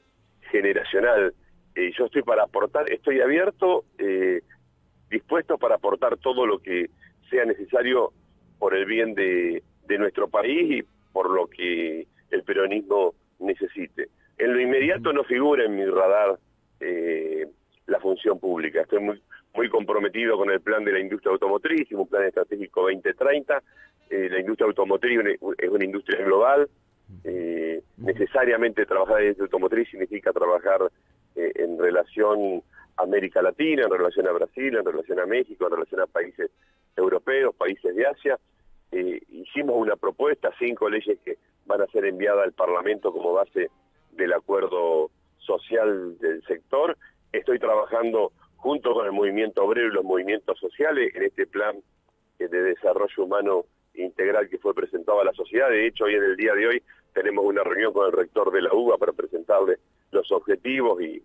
generacional. 0.52 1.35
Eh, 1.75 1.90
yo 1.99 2.04
estoy 2.06 2.23
para 2.23 2.44
aportar, 2.44 2.92
estoy 2.92 3.21
abierto, 3.21 3.85
eh, 3.99 4.40
dispuesto 5.11 5.59
para 5.59 5.75
aportar 5.75 6.16
todo 6.18 6.47
lo 6.47 6.61
que 6.61 6.90
sea 7.28 7.44
necesario 7.44 8.12
por 8.61 8.76
el 8.76 8.85
bien 8.85 9.14
de, 9.14 9.64
nuestro 9.99 10.28
país 10.28 10.80
y 10.80 10.93
por 11.14 11.30
lo 11.30 11.47
que 11.47 12.06
el 12.30 12.42
peronismo 12.42 13.14
necesite. 13.38 14.09
En 14.37 14.52
lo 14.52 14.61
inmediato 14.61 15.12
no 15.12 15.23
figura 15.23 15.64
en 15.64 15.76
mi 15.76 15.87
radar 15.87 16.38
eh, 16.80 17.47
la 17.87 18.00
función 18.00 18.40
pública. 18.40 18.83
Estoy 18.83 18.99
muy, 19.00 19.23
muy 19.54 19.68
comprometido 19.68 20.37
con 20.37 20.50
el 20.50 20.61
plan 20.61 20.85
de 20.85 20.92
la 20.92 20.99
industria 20.99 21.33
automotriz, 21.33 21.90
un 21.92 22.09
plan 22.09 22.25
estratégico 22.25 22.83
2030. 22.83 23.62
Eh, 24.11 24.28
la 24.28 24.40
industria 24.40 24.66
automotriz 24.66 25.21
es 25.59 25.68
una 25.71 25.85
industria 25.85 26.25
global. 26.25 26.68
Eh, 27.23 27.83
necesariamente 27.99 28.87
trabajar 28.87 29.18
en 29.18 29.23
la 29.23 29.28
industria 29.28 29.44
automotriz 29.44 29.88
significa 29.88 30.33
trabajar 30.33 30.90
eh, 31.37 31.52
en 31.54 31.78
relación 31.78 32.62
a 32.97 33.02
América 33.04 33.40
Latina, 33.40 33.85
en 33.85 33.90
relación 33.90 34.26
a 34.26 34.33
Brasil, 34.33 34.76
en 34.76 34.85
relación 34.85 35.21
a 35.21 35.26
México, 35.26 35.66
en 35.66 35.73
relación 35.73 36.00
a 36.00 36.06
países 36.06 36.50
europeos, 36.97 37.54
países 37.54 37.94
de 37.94 38.06
Asia. 38.06 38.38
Hicimos 39.30 39.76
una 39.76 39.96
propuesta, 39.96 40.50
cinco 40.58 40.88
leyes 40.88 41.18
que 41.24 41.38
van 41.66 41.82
a 41.82 41.86
ser 41.86 42.04
enviadas 42.04 42.44
al 42.44 42.52
Parlamento 42.52 43.12
como 43.12 43.32
base 43.32 43.70
del 44.12 44.32
acuerdo 44.32 45.10
social 45.38 46.18
del 46.18 46.42
sector. 46.44 46.96
Estoy 47.32 47.58
trabajando 47.58 48.32
junto 48.56 48.94
con 48.94 49.06
el 49.06 49.12
movimiento 49.12 49.64
obrero 49.64 49.88
y 49.88 49.94
los 49.94 50.04
movimientos 50.04 50.58
sociales, 50.58 51.14
en 51.14 51.24
este 51.24 51.46
plan 51.46 51.76
de 52.38 52.48
desarrollo 52.48 53.24
humano 53.24 53.64
integral 53.94 54.48
que 54.48 54.58
fue 54.58 54.74
presentado 54.74 55.20
a 55.20 55.24
la 55.24 55.32
sociedad. 55.32 55.68
De 55.70 55.86
hecho, 55.86 56.04
hoy 56.04 56.14
en 56.14 56.24
el 56.24 56.36
día 56.36 56.54
de 56.54 56.66
hoy 56.66 56.82
tenemos 57.12 57.44
una 57.44 57.62
reunión 57.62 57.92
con 57.92 58.06
el 58.06 58.12
rector 58.12 58.50
de 58.50 58.62
la 58.62 58.72
UBA 58.72 58.98
para 58.98 59.12
presentarle 59.12 59.78
los 60.10 60.30
objetivos 60.32 61.00
y 61.00 61.22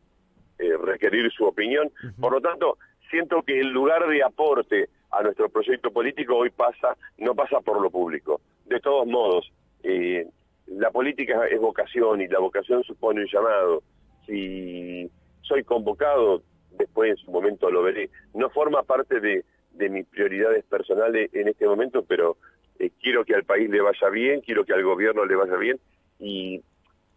eh, 0.59 0.77
requerir 0.77 1.31
su 1.31 1.45
opinión. 1.45 1.91
Por 2.19 2.33
lo 2.33 2.41
tanto, 2.41 2.77
siento 3.09 3.41
que 3.43 3.59
el 3.59 3.69
lugar 3.69 4.07
de 4.07 4.23
aporte 4.23 4.89
a 5.11 5.23
nuestro 5.23 5.49
proyecto 5.49 5.91
político 5.91 6.37
hoy 6.37 6.49
pasa, 6.49 6.95
no 7.17 7.35
pasa 7.35 7.59
por 7.61 7.81
lo 7.81 7.89
público. 7.89 8.41
De 8.65 8.79
todos 8.79 9.07
modos, 9.07 9.51
eh, 9.83 10.27
la 10.67 10.91
política 10.91 11.47
es 11.47 11.59
vocación 11.59 12.21
y 12.21 12.27
la 12.27 12.39
vocación 12.39 12.83
supone 12.83 13.21
un 13.21 13.27
llamado. 13.27 13.83
Si 14.25 15.09
soy 15.41 15.63
convocado, 15.63 16.43
después 16.77 17.11
en 17.11 17.17
su 17.17 17.31
momento 17.31 17.71
lo 17.71 17.83
veré. 17.83 18.09
No 18.33 18.49
forma 18.49 18.83
parte 18.83 19.19
de, 19.19 19.43
mis 19.89 20.05
prioridades 20.07 20.65
personales 20.65 21.29
en 21.33 21.47
este 21.47 21.65
momento, 21.65 22.03
pero 22.03 22.37
eh, 22.79 22.91
quiero 23.01 23.23
que 23.23 23.33
al 23.33 23.45
país 23.45 23.69
le 23.69 23.81
vaya 23.81 24.09
bien, 24.09 24.41
quiero 24.41 24.65
que 24.65 24.73
al 24.73 24.83
gobierno 24.83 25.25
le 25.25 25.35
vaya 25.35 25.55
bien 25.55 25.79
y 26.19 26.61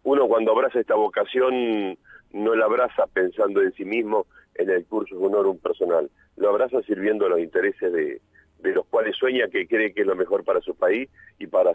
uno 0.03 0.27
cuando 0.27 0.51
abraza 0.51 0.79
esta 0.79 0.95
vocación 0.95 1.97
no 2.31 2.55
la 2.55 2.65
abraza 2.65 3.05
pensando 3.07 3.61
en 3.61 3.73
sí 3.73 3.85
mismo 3.85 4.27
en 4.55 4.69
el 4.69 4.85
curso 4.85 5.17
de 5.17 5.25
honor 5.25 5.57
personal, 5.59 6.09
lo 6.37 6.49
abraza 6.49 6.81
sirviendo 6.83 7.25
a 7.25 7.29
los 7.29 7.39
intereses 7.39 7.91
de, 7.91 8.21
los 8.61 8.85
cuales 8.85 9.15
sueña 9.15 9.47
que 9.49 9.67
cree 9.67 9.93
que 9.93 10.01
es 10.01 10.07
lo 10.07 10.15
mejor 10.15 10.43
para 10.43 10.61
su 10.61 10.75
país 10.75 11.09
y 11.37 11.47
para 11.47 11.71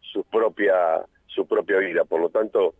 su, 0.00 0.24
propia 0.24 1.04
su 1.26 1.46
propia 1.46 1.78
vida. 1.78 2.04
Por 2.04 2.20
lo 2.20 2.30
tanto, 2.30 2.74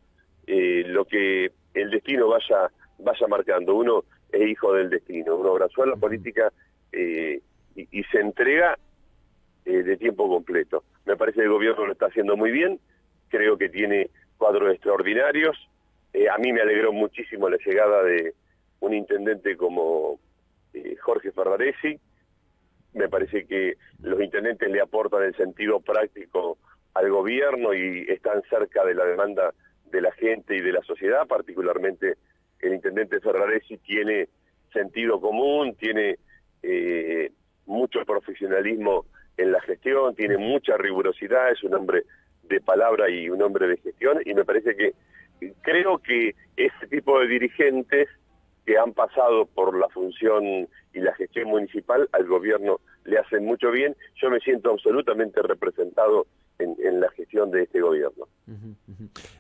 eh, 0.47 0.85
lo 0.87 1.05
que 1.05 1.53
el 1.75 1.91
destino 1.91 2.29
vaya 2.29 2.71
vaya 2.99 3.27
marcando. 3.27 3.75
Uno 3.75 4.05
es 4.33 4.49
hijo 4.49 4.73
del 4.73 4.91
destino. 4.91 5.37
Uno 5.37 5.51
abrazó 5.51 5.83
a 5.83 5.87
la 5.87 5.97
política 5.97 6.53
eh, 6.93 7.41
y, 7.75 8.03
se 8.05 8.21
entrega 8.21 8.79
eh, 9.65 9.83
de 9.83 9.97
tiempo 9.97 10.29
completo. 10.29 10.85
Me 11.05 11.17
parece 11.17 11.37
que 11.37 11.45
el 11.45 11.51
gobierno 11.51 11.87
lo 11.87 11.93
está 11.93 12.07
haciendo 12.07 12.37
muy 12.37 12.51
bien, 12.51 12.81
creo 13.29 13.57
que 13.59 13.69
tiene 13.69 14.11
cuadros 14.39 14.73
extraordinarios. 14.73 15.57
Eh, 16.13 16.29
a 16.29 16.39
mí 16.39 16.53
me 16.53 16.63
alegró 16.63 16.93
muchísimo 16.93 17.49
la 17.49 17.59
llegada 17.65 18.03
de 18.03 18.35
un 18.81 18.95
intendente 18.95 19.57
como 19.57 20.19
Jorge 21.01 21.33
Ferraresi. 21.33 21.99
Me 22.95 23.09
parece 23.09 23.47
que 23.47 23.75
los 24.03 24.21
intendentes 24.21 24.71
le 24.71 24.81
aportan 24.81 25.23
el 25.23 25.37
sentido 25.37 25.81
práctico 25.81 26.59
al 26.95 27.11
gobierno 27.11 27.75
y 27.75 28.07
están 28.09 28.43
cerca 28.49 28.85
de 28.85 28.95
la 28.95 29.05
demanda 29.05 29.53
de 29.91 30.01
la 30.01 30.13
gente 30.13 30.57
y 30.57 30.61
de 30.61 30.73
la 30.73 30.83
sociedad, 30.83 31.27
particularmente 31.27 32.17
el 32.61 32.75
intendente 32.75 33.21
Ferraresi 33.21 33.77
tiene 33.79 34.29
sentido 34.73 35.21
común, 35.21 35.75
tiene 35.77 36.19
eh, 36.63 37.31
mucho 37.67 38.05
profesionalismo 38.05 39.07
en 39.37 39.53
la 39.53 39.61
gestión, 39.61 40.15
tiene 40.15 40.39
mucha 40.39 40.77
rigurosidad, 40.77 41.51
es 41.51 41.63
un 41.63 41.75
hombre 41.75 42.05
de 42.45 42.61
palabra 42.61 43.11
y 43.11 43.29
un 43.29 43.43
hombre 43.43 43.69
de 43.69 43.77
gestión, 43.77 44.21
y 44.25 44.35
me 44.35 44.45
parece 44.45 44.75
que 44.75 44.95
creo 45.63 45.99
que 45.99 46.35
ese 46.57 46.87
tipo 46.89 47.21
de 47.21 47.27
dirigentes 47.27 48.09
que 48.67 48.77
han 48.77 48.93
pasado 48.93 49.47
por 49.47 49.79
la 49.79 49.89
función 49.89 50.69
y 50.93 51.01
la 51.01 51.15
gestión 51.15 51.49
municipal 51.49 52.09
al 52.13 52.27
gobierno 52.27 52.81
le 53.05 53.19
hacen 53.19 53.45
mucho 53.45 53.71
bien. 53.71 53.97
Yo 54.21 54.29
me 54.29 54.41
siento 54.41 54.73
absolutamente 54.73 55.41
representado 55.41 56.27
en, 56.59 57.01
la 57.01 57.09
gestión 57.11 57.51
de 57.51 57.63
este 57.63 57.81
gobierno. 57.81 58.27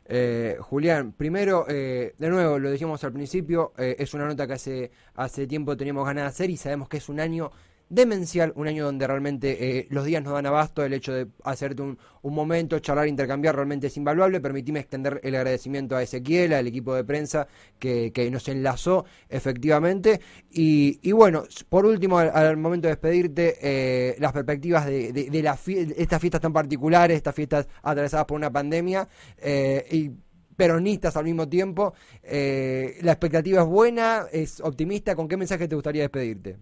Eh, 0.04 0.56
Julián, 0.60 1.12
primero, 1.12 1.64
eh, 1.68 2.14
de 2.18 2.28
nuevo, 2.28 2.58
lo 2.58 2.70
dijimos 2.70 3.02
al 3.04 3.12
principio, 3.12 3.72
eh, 3.78 3.96
es 3.98 4.12
una 4.14 4.26
nota 4.26 4.46
que 4.46 4.52
hace, 4.52 4.90
hace 5.14 5.46
tiempo 5.46 5.76
teníamos 5.76 6.06
ganas 6.06 6.24
de 6.24 6.28
hacer 6.28 6.50
y 6.50 6.56
sabemos 6.56 6.88
que 6.88 6.98
es 6.98 7.08
un 7.08 7.18
año 7.18 7.50
demencial, 7.88 8.52
un 8.56 8.66
año 8.66 8.84
donde 8.84 9.06
realmente 9.06 9.78
eh, 9.78 9.86
los 9.90 10.04
días 10.04 10.22
no 10.22 10.32
dan 10.32 10.46
abasto, 10.46 10.84
el 10.84 10.92
hecho 10.92 11.12
de 11.12 11.28
hacerte 11.44 11.82
un, 11.82 11.98
momento, 12.22 12.78
charlar, 12.80 13.06
intercambiar, 13.06 13.54
realmente 13.54 13.86
es 13.86 13.96
invaluable. 13.96 14.40
Permitime 14.40 14.80
extender 14.80 15.20
el 15.22 15.34
agradecimiento 15.36 15.96
a 15.96 16.02
Ezequiel, 16.02 16.52
al 16.52 16.66
equipo 16.66 16.94
de 16.94 17.04
prensa 17.04 17.46
que, 17.78 18.28
nos 18.32 18.48
enlazó 18.48 19.04
efectivamente. 19.28 20.20
Y, 20.50 21.12
bueno, 21.12 21.44
por 21.68 21.86
último, 21.86 22.18
al, 22.18 22.56
momento 22.56 22.88
de 22.88 22.94
despedirte, 22.94 23.56
eh, 23.62 24.16
las 24.18 24.32
perspectivas 24.32 24.86
de, 24.86 25.12
de, 25.12 25.94
estas 25.96 26.20
fiestas 26.20 26.40
tan 26.40 26.52
particulares, 26.52 27.16
estas 27.16 27.34
fiestas 27.34 27.68
atravesadas 27.82 28.26
por 28.26 28.36
una 28.36 28.50
pandemia 28.50 29.08
eh, 29.38 29.86
y 29.92 30.10
peronistas 30.56 31.16
al 31.16 31.24
mismo 31.24 31.48
tiempo. 31.48 31.94
la 32.24 33.12
expectativa 33.12 33.62
es 33.62 33.68
buena, 33.68 34.26
es 34.32 34.60
optimista. 34.60 35.14
¿Con 35.14 35.28
qué 35.28 35.36
mensaje 35.36 35.68
te 35.68 35.76
gustaría 35.76 36.02
despedirte? 36.02 36.56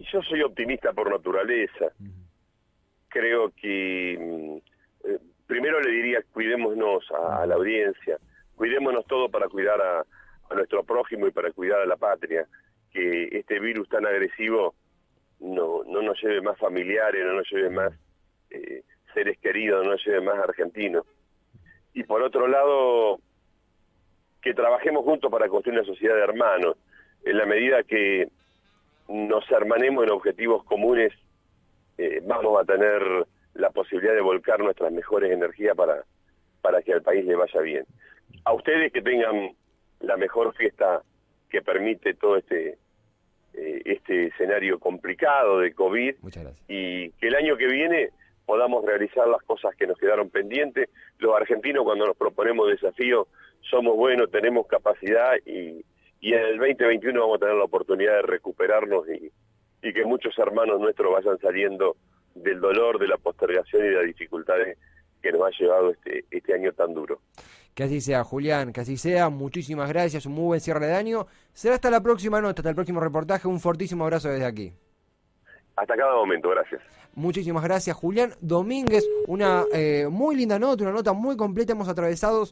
Yo 0.00 0.22
soy 0.22 0.42
optimista 0.42 0.92
por 0.92 1.10
naturaleza. 1.10 1.92
Creo 3.08 3.50
que 3.50 4.16
mm, 4.18 5.08
eh, 5.08 5.18
primero 5.46 5.80
le 5.80 5.90
diría 5.90 6.22
cuidémonos 6.32 7.04
a, 7.10 7.44
la 7.44 7.56
audiencia, 7.56 8.18
cuidémonos 8.56 9.04
todo 9.06 9.28
para 9.28 9.48
cuidar 9.48 9.80
a, 9.80 10.04
nuestro 10.54 10.82
prójimo 10.82 11.28
y 11.28 11.30
para 11.30 11.52
cuidar 11.52 11.80
a 11.80 11.86
la 11.86 11.96
patria. 11.96 12.46
Que 12.92 13.28
este 13.30 13.60
virus 13.60 13.88
tan 13.88 14.06
agresivo 14.06 14.74
no, 15.38 15.84
no 15.84 16.02
nos 16.02 16.20
lleve 16.22 16.40
más 16.40 16.58
familiares, 16.58 17.24
no 17.24 17.34
nos 17.34 17.50
lleve 17.50 17.70
más 17.70 17.92
eh, 18.50 18.82
seres 19.14 19.38
queridos, 19.38 19.84
no 19.84 19.92
nos 19.92 20.04
lleve 20.04 20.22
más 20.22 20.38
argentinos. 20.38 21.04
Y 21.92 22.04
por 22.04 22.22
otro 22.22 22.48
lado, 22.48 23.20
que 24.40 24.54
trabajemos 24.54 25.04
juntos 25.04 25.30
para 25.30 25.48
construir 25.48 25.78
una 25.78 25.86
sociedad 25.86 26.16
de 26.16 26.22
hermanos, 26.22 26.76
en 27.24 27.36
la 27.36 27.46
medida 27.46 27.82
que 27.82 28.28
nos 29.10 29.50
hermanemos 29.50 30.04
en 30.04 30.10
objetivos 30.10 30.64
comunes, 30.64 31.12
eh, 31.98 32.20
vamos 32.24 32.60
a 32.60 32.64
tener 32.64 33.02
la 33.54 33.70
posibilidad 33.70 34.14
de 34.14 34.20
volcar 34.20 34.60
nuestras 34.60 34.92
mejores 34.92 35.32
energías 35.32 35.76
para, 35.76 36.04
para 36.62 36.80
que 36.82 36.92
al 36.92 37.02
país 37.02 37.24
le 37.24 37.34
vaya 37.34 37.60
bien. 37.60 37.84
A 38.44 38.52
ustedes 38.52 38.92
que 38.92 39.02
tengan 39.02 39.50
la 40.00 40.16
mejor 40.16 40.54
fiesta 40.54 41.02
que 41.48 41.60
permite 41.60 42.14
todo 42.14 42.36
este 42.36 42.78
eh, 43.52 43.82
este 43.84 44.28
escenario 44.28 44.78
complicado 44.78 45.58
de 45.58 45.74
COVID 45.74 46.14
y 46.68 47.10
que 47.10 47.26
el 47.26 47.34
año 47.34 47.56
que 47.56 47.66
viene 47.66 48.10
podamos 48.46 48.84
realizar 48.84 49.26
las 49.26 49.42
cosas 49.42 49.74
que 49.74 49.88
nos 49.88 49.98
quedaron 49.98 50.30
pendientes. 50.30 50.88
Los 51.18 51.36
argentinos 51.36 51.82
cuando 51.82 52.06
nos 52.06 52.16
proponemos 52.16 52.68
desafíos 52.68 53.26
somos 53.62 53.96
buenos, 53.96 54.30
tenemos 54.30 54.68
capacidad 54.68 55.34
y, 55.44 55.84
y 56.20 56.34
en 56.34 56.40
el 56.40 56.58
2021 56.58 57.20
vamos 57.20 57.36
a 57.36 57.40
tener 57.40 57.54
la 57.54 57.64
oportunidad 57.64 58.16
de 58.16 58.22
recuperarnos 58.22 59.08
y, 59.08 59.32
y 59.82 59.92
que 59.92 60.04
muchos 60.04 60.38
hermanos 60.38 60.80
nuestros 60.80 61.12
vayan 61.12 61.38
saliendo 61.38 61.96
del 62.34 62.60
dolor, 62.60 62.98
de 62.98 63.08
la 63.08 63.16
postergación 63.16 63.84
y 63.84 63.88
de 63.88 63.94
las 63.94 64.04
dificultades 64.04 64.78
que 65.22 65.32
nos 65.32 65.42
ha 65.42 65.50
llevado 65.58 65.90
este, 65.90 66.24
este 66.30 66.54
año 66.54 66.72
tan 66.72 66.94
duro. 66.94 67.20
Que 67.74 67.84
así 67.84 68.00
sea, 68.00 68.24
Julián, 68.24 68.72
que 68.72 68.80
así 68.80 68.96
sea. 68.96 69.28
Muchísimas 69.28 69.88
gracias, 69.88 70.26
un 70.26 70.32
muy 70.32 70.44
buen 70.44 70.60
cierre 70.60 70.86
de 70.86 70.94
año. 70.94 71.26
Será 71.52 71.74
hasta 71.74 71.90
la 71.90 72.02
próxima 72.02 72.40
nota, 72.40 72.60
hasta 72.60 72.70
el 72.70 72.74
próximo 72.74 73.00
reportaje. 73.00 73.48
Un 73.48 73.60
fortísimo 73.60 74.04
abrazo 74.04 74.28
desde 74.28 74.44
aquí. 74.44 74.72
Hasta 75.76 75.96
cada 75.96 76.14
momento, 76.14 76.50
gracias. 76.50 76.82
Muchísimas 77.14 77.64
gracias, 77.64 77.96
Julián 77.96 78.34
Domínguez. 78.40 79.08
Una 79.26 79.64
eh, 79.72 80.06
muy 80.10 80.36
linda 80.36 80.58
nota, 80.58 80.84
una 80.84 80.92
nota 80.92 81.12
muy 81.12 81.36
completa. 81.36 81.72
Hemos 81.72 81.88
atravesado 81.88 82.44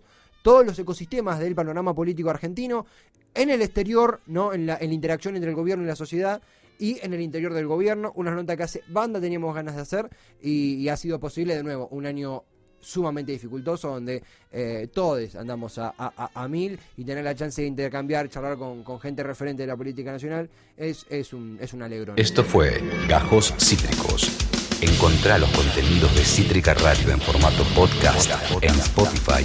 todos 0.43 0.65
los 0.65 0.79
ecosistemas 0.79 1.39
del 1.39 1.55
panorama 1.55 1.95
político 1.95 2.31
argentino, 2.31 2.87
en 3.35 3.51
el 3.51 3.63
exterior, 3.63 4.21
¿no? 4.27 4.53
en, 4.53 4.67
la, 4.67 4.83
interacción 4.83 5.37
entre 5.37 5.51
el 5.51 5.57
gobierno 5.57 5.85
y 5.85 5.87
la 5.87 5.97
sociedad, 5.97 6.43
y 6.79 6.99
en 7.03 7.13
el 7.13 7.21
interior 7.21 7.55
del 7.55 7.67
gobierno. 7.67 8.13
Una 8.15 8.31
nota 8.31 8.57
que 8.57 8.63
hace 8.63 8.83
banda 8.89 9.21
teníamos 9.21 9.55
ganas 9.55 9.75
de 9.75 9.83
hacer 9.83 10.09
y, 10.41 10.89
ha 10.89 10.97
sido 10.97 11.19
posible 11.19 11.57
de 11.57 11.63
nuevo 11.63 11.89
un 11.91 12.07
año 12.07 12.45
sumamente 12.81 13.33
dificultoso 13.33 13.89
donde 13.89 14.23
eh, 14.53 14.89
todos 14.95 15.35
andamos 15.35 15.79
a, 15.79 16.49
mil 16.49 16.79
y 16.97 17.05
tener 17.05 17.25
la 17.25 17.35
chance 17.35 17.61
de 17.61 17.67
intercambiar, 17.67 18.29
charlar 18.29 18.57
con, 18.57 19.01
gente 19.01 19.25
referente 19.25 19.65
de 19.65 19.67
la 19.67 19.77
política 19.77 20.13
nacional 20.13 20.49
es, 20.77 21.05
es, 21.11 21.33
un, 21.33 21.59
es 21.61 21.73
un 21.73 21.83
alegrón. 21.83 22.17
Esto 22.19 22.45
fue 22.45 22.81
Gajos 23.09 23.53
Cítricos. 23.59 24.49
Encontrá 24.81 25.39
los 25.39 25.51
contenidos 25.51 26.15
de 26.15 26.25
Cítrica 26.25 26.73
Radio 26.75 27.11
en 27.11 27.21
formato 27.21 27.65
podcast 27.75 28.31
en 28.63 28.71
Spotify, 28.77 29.45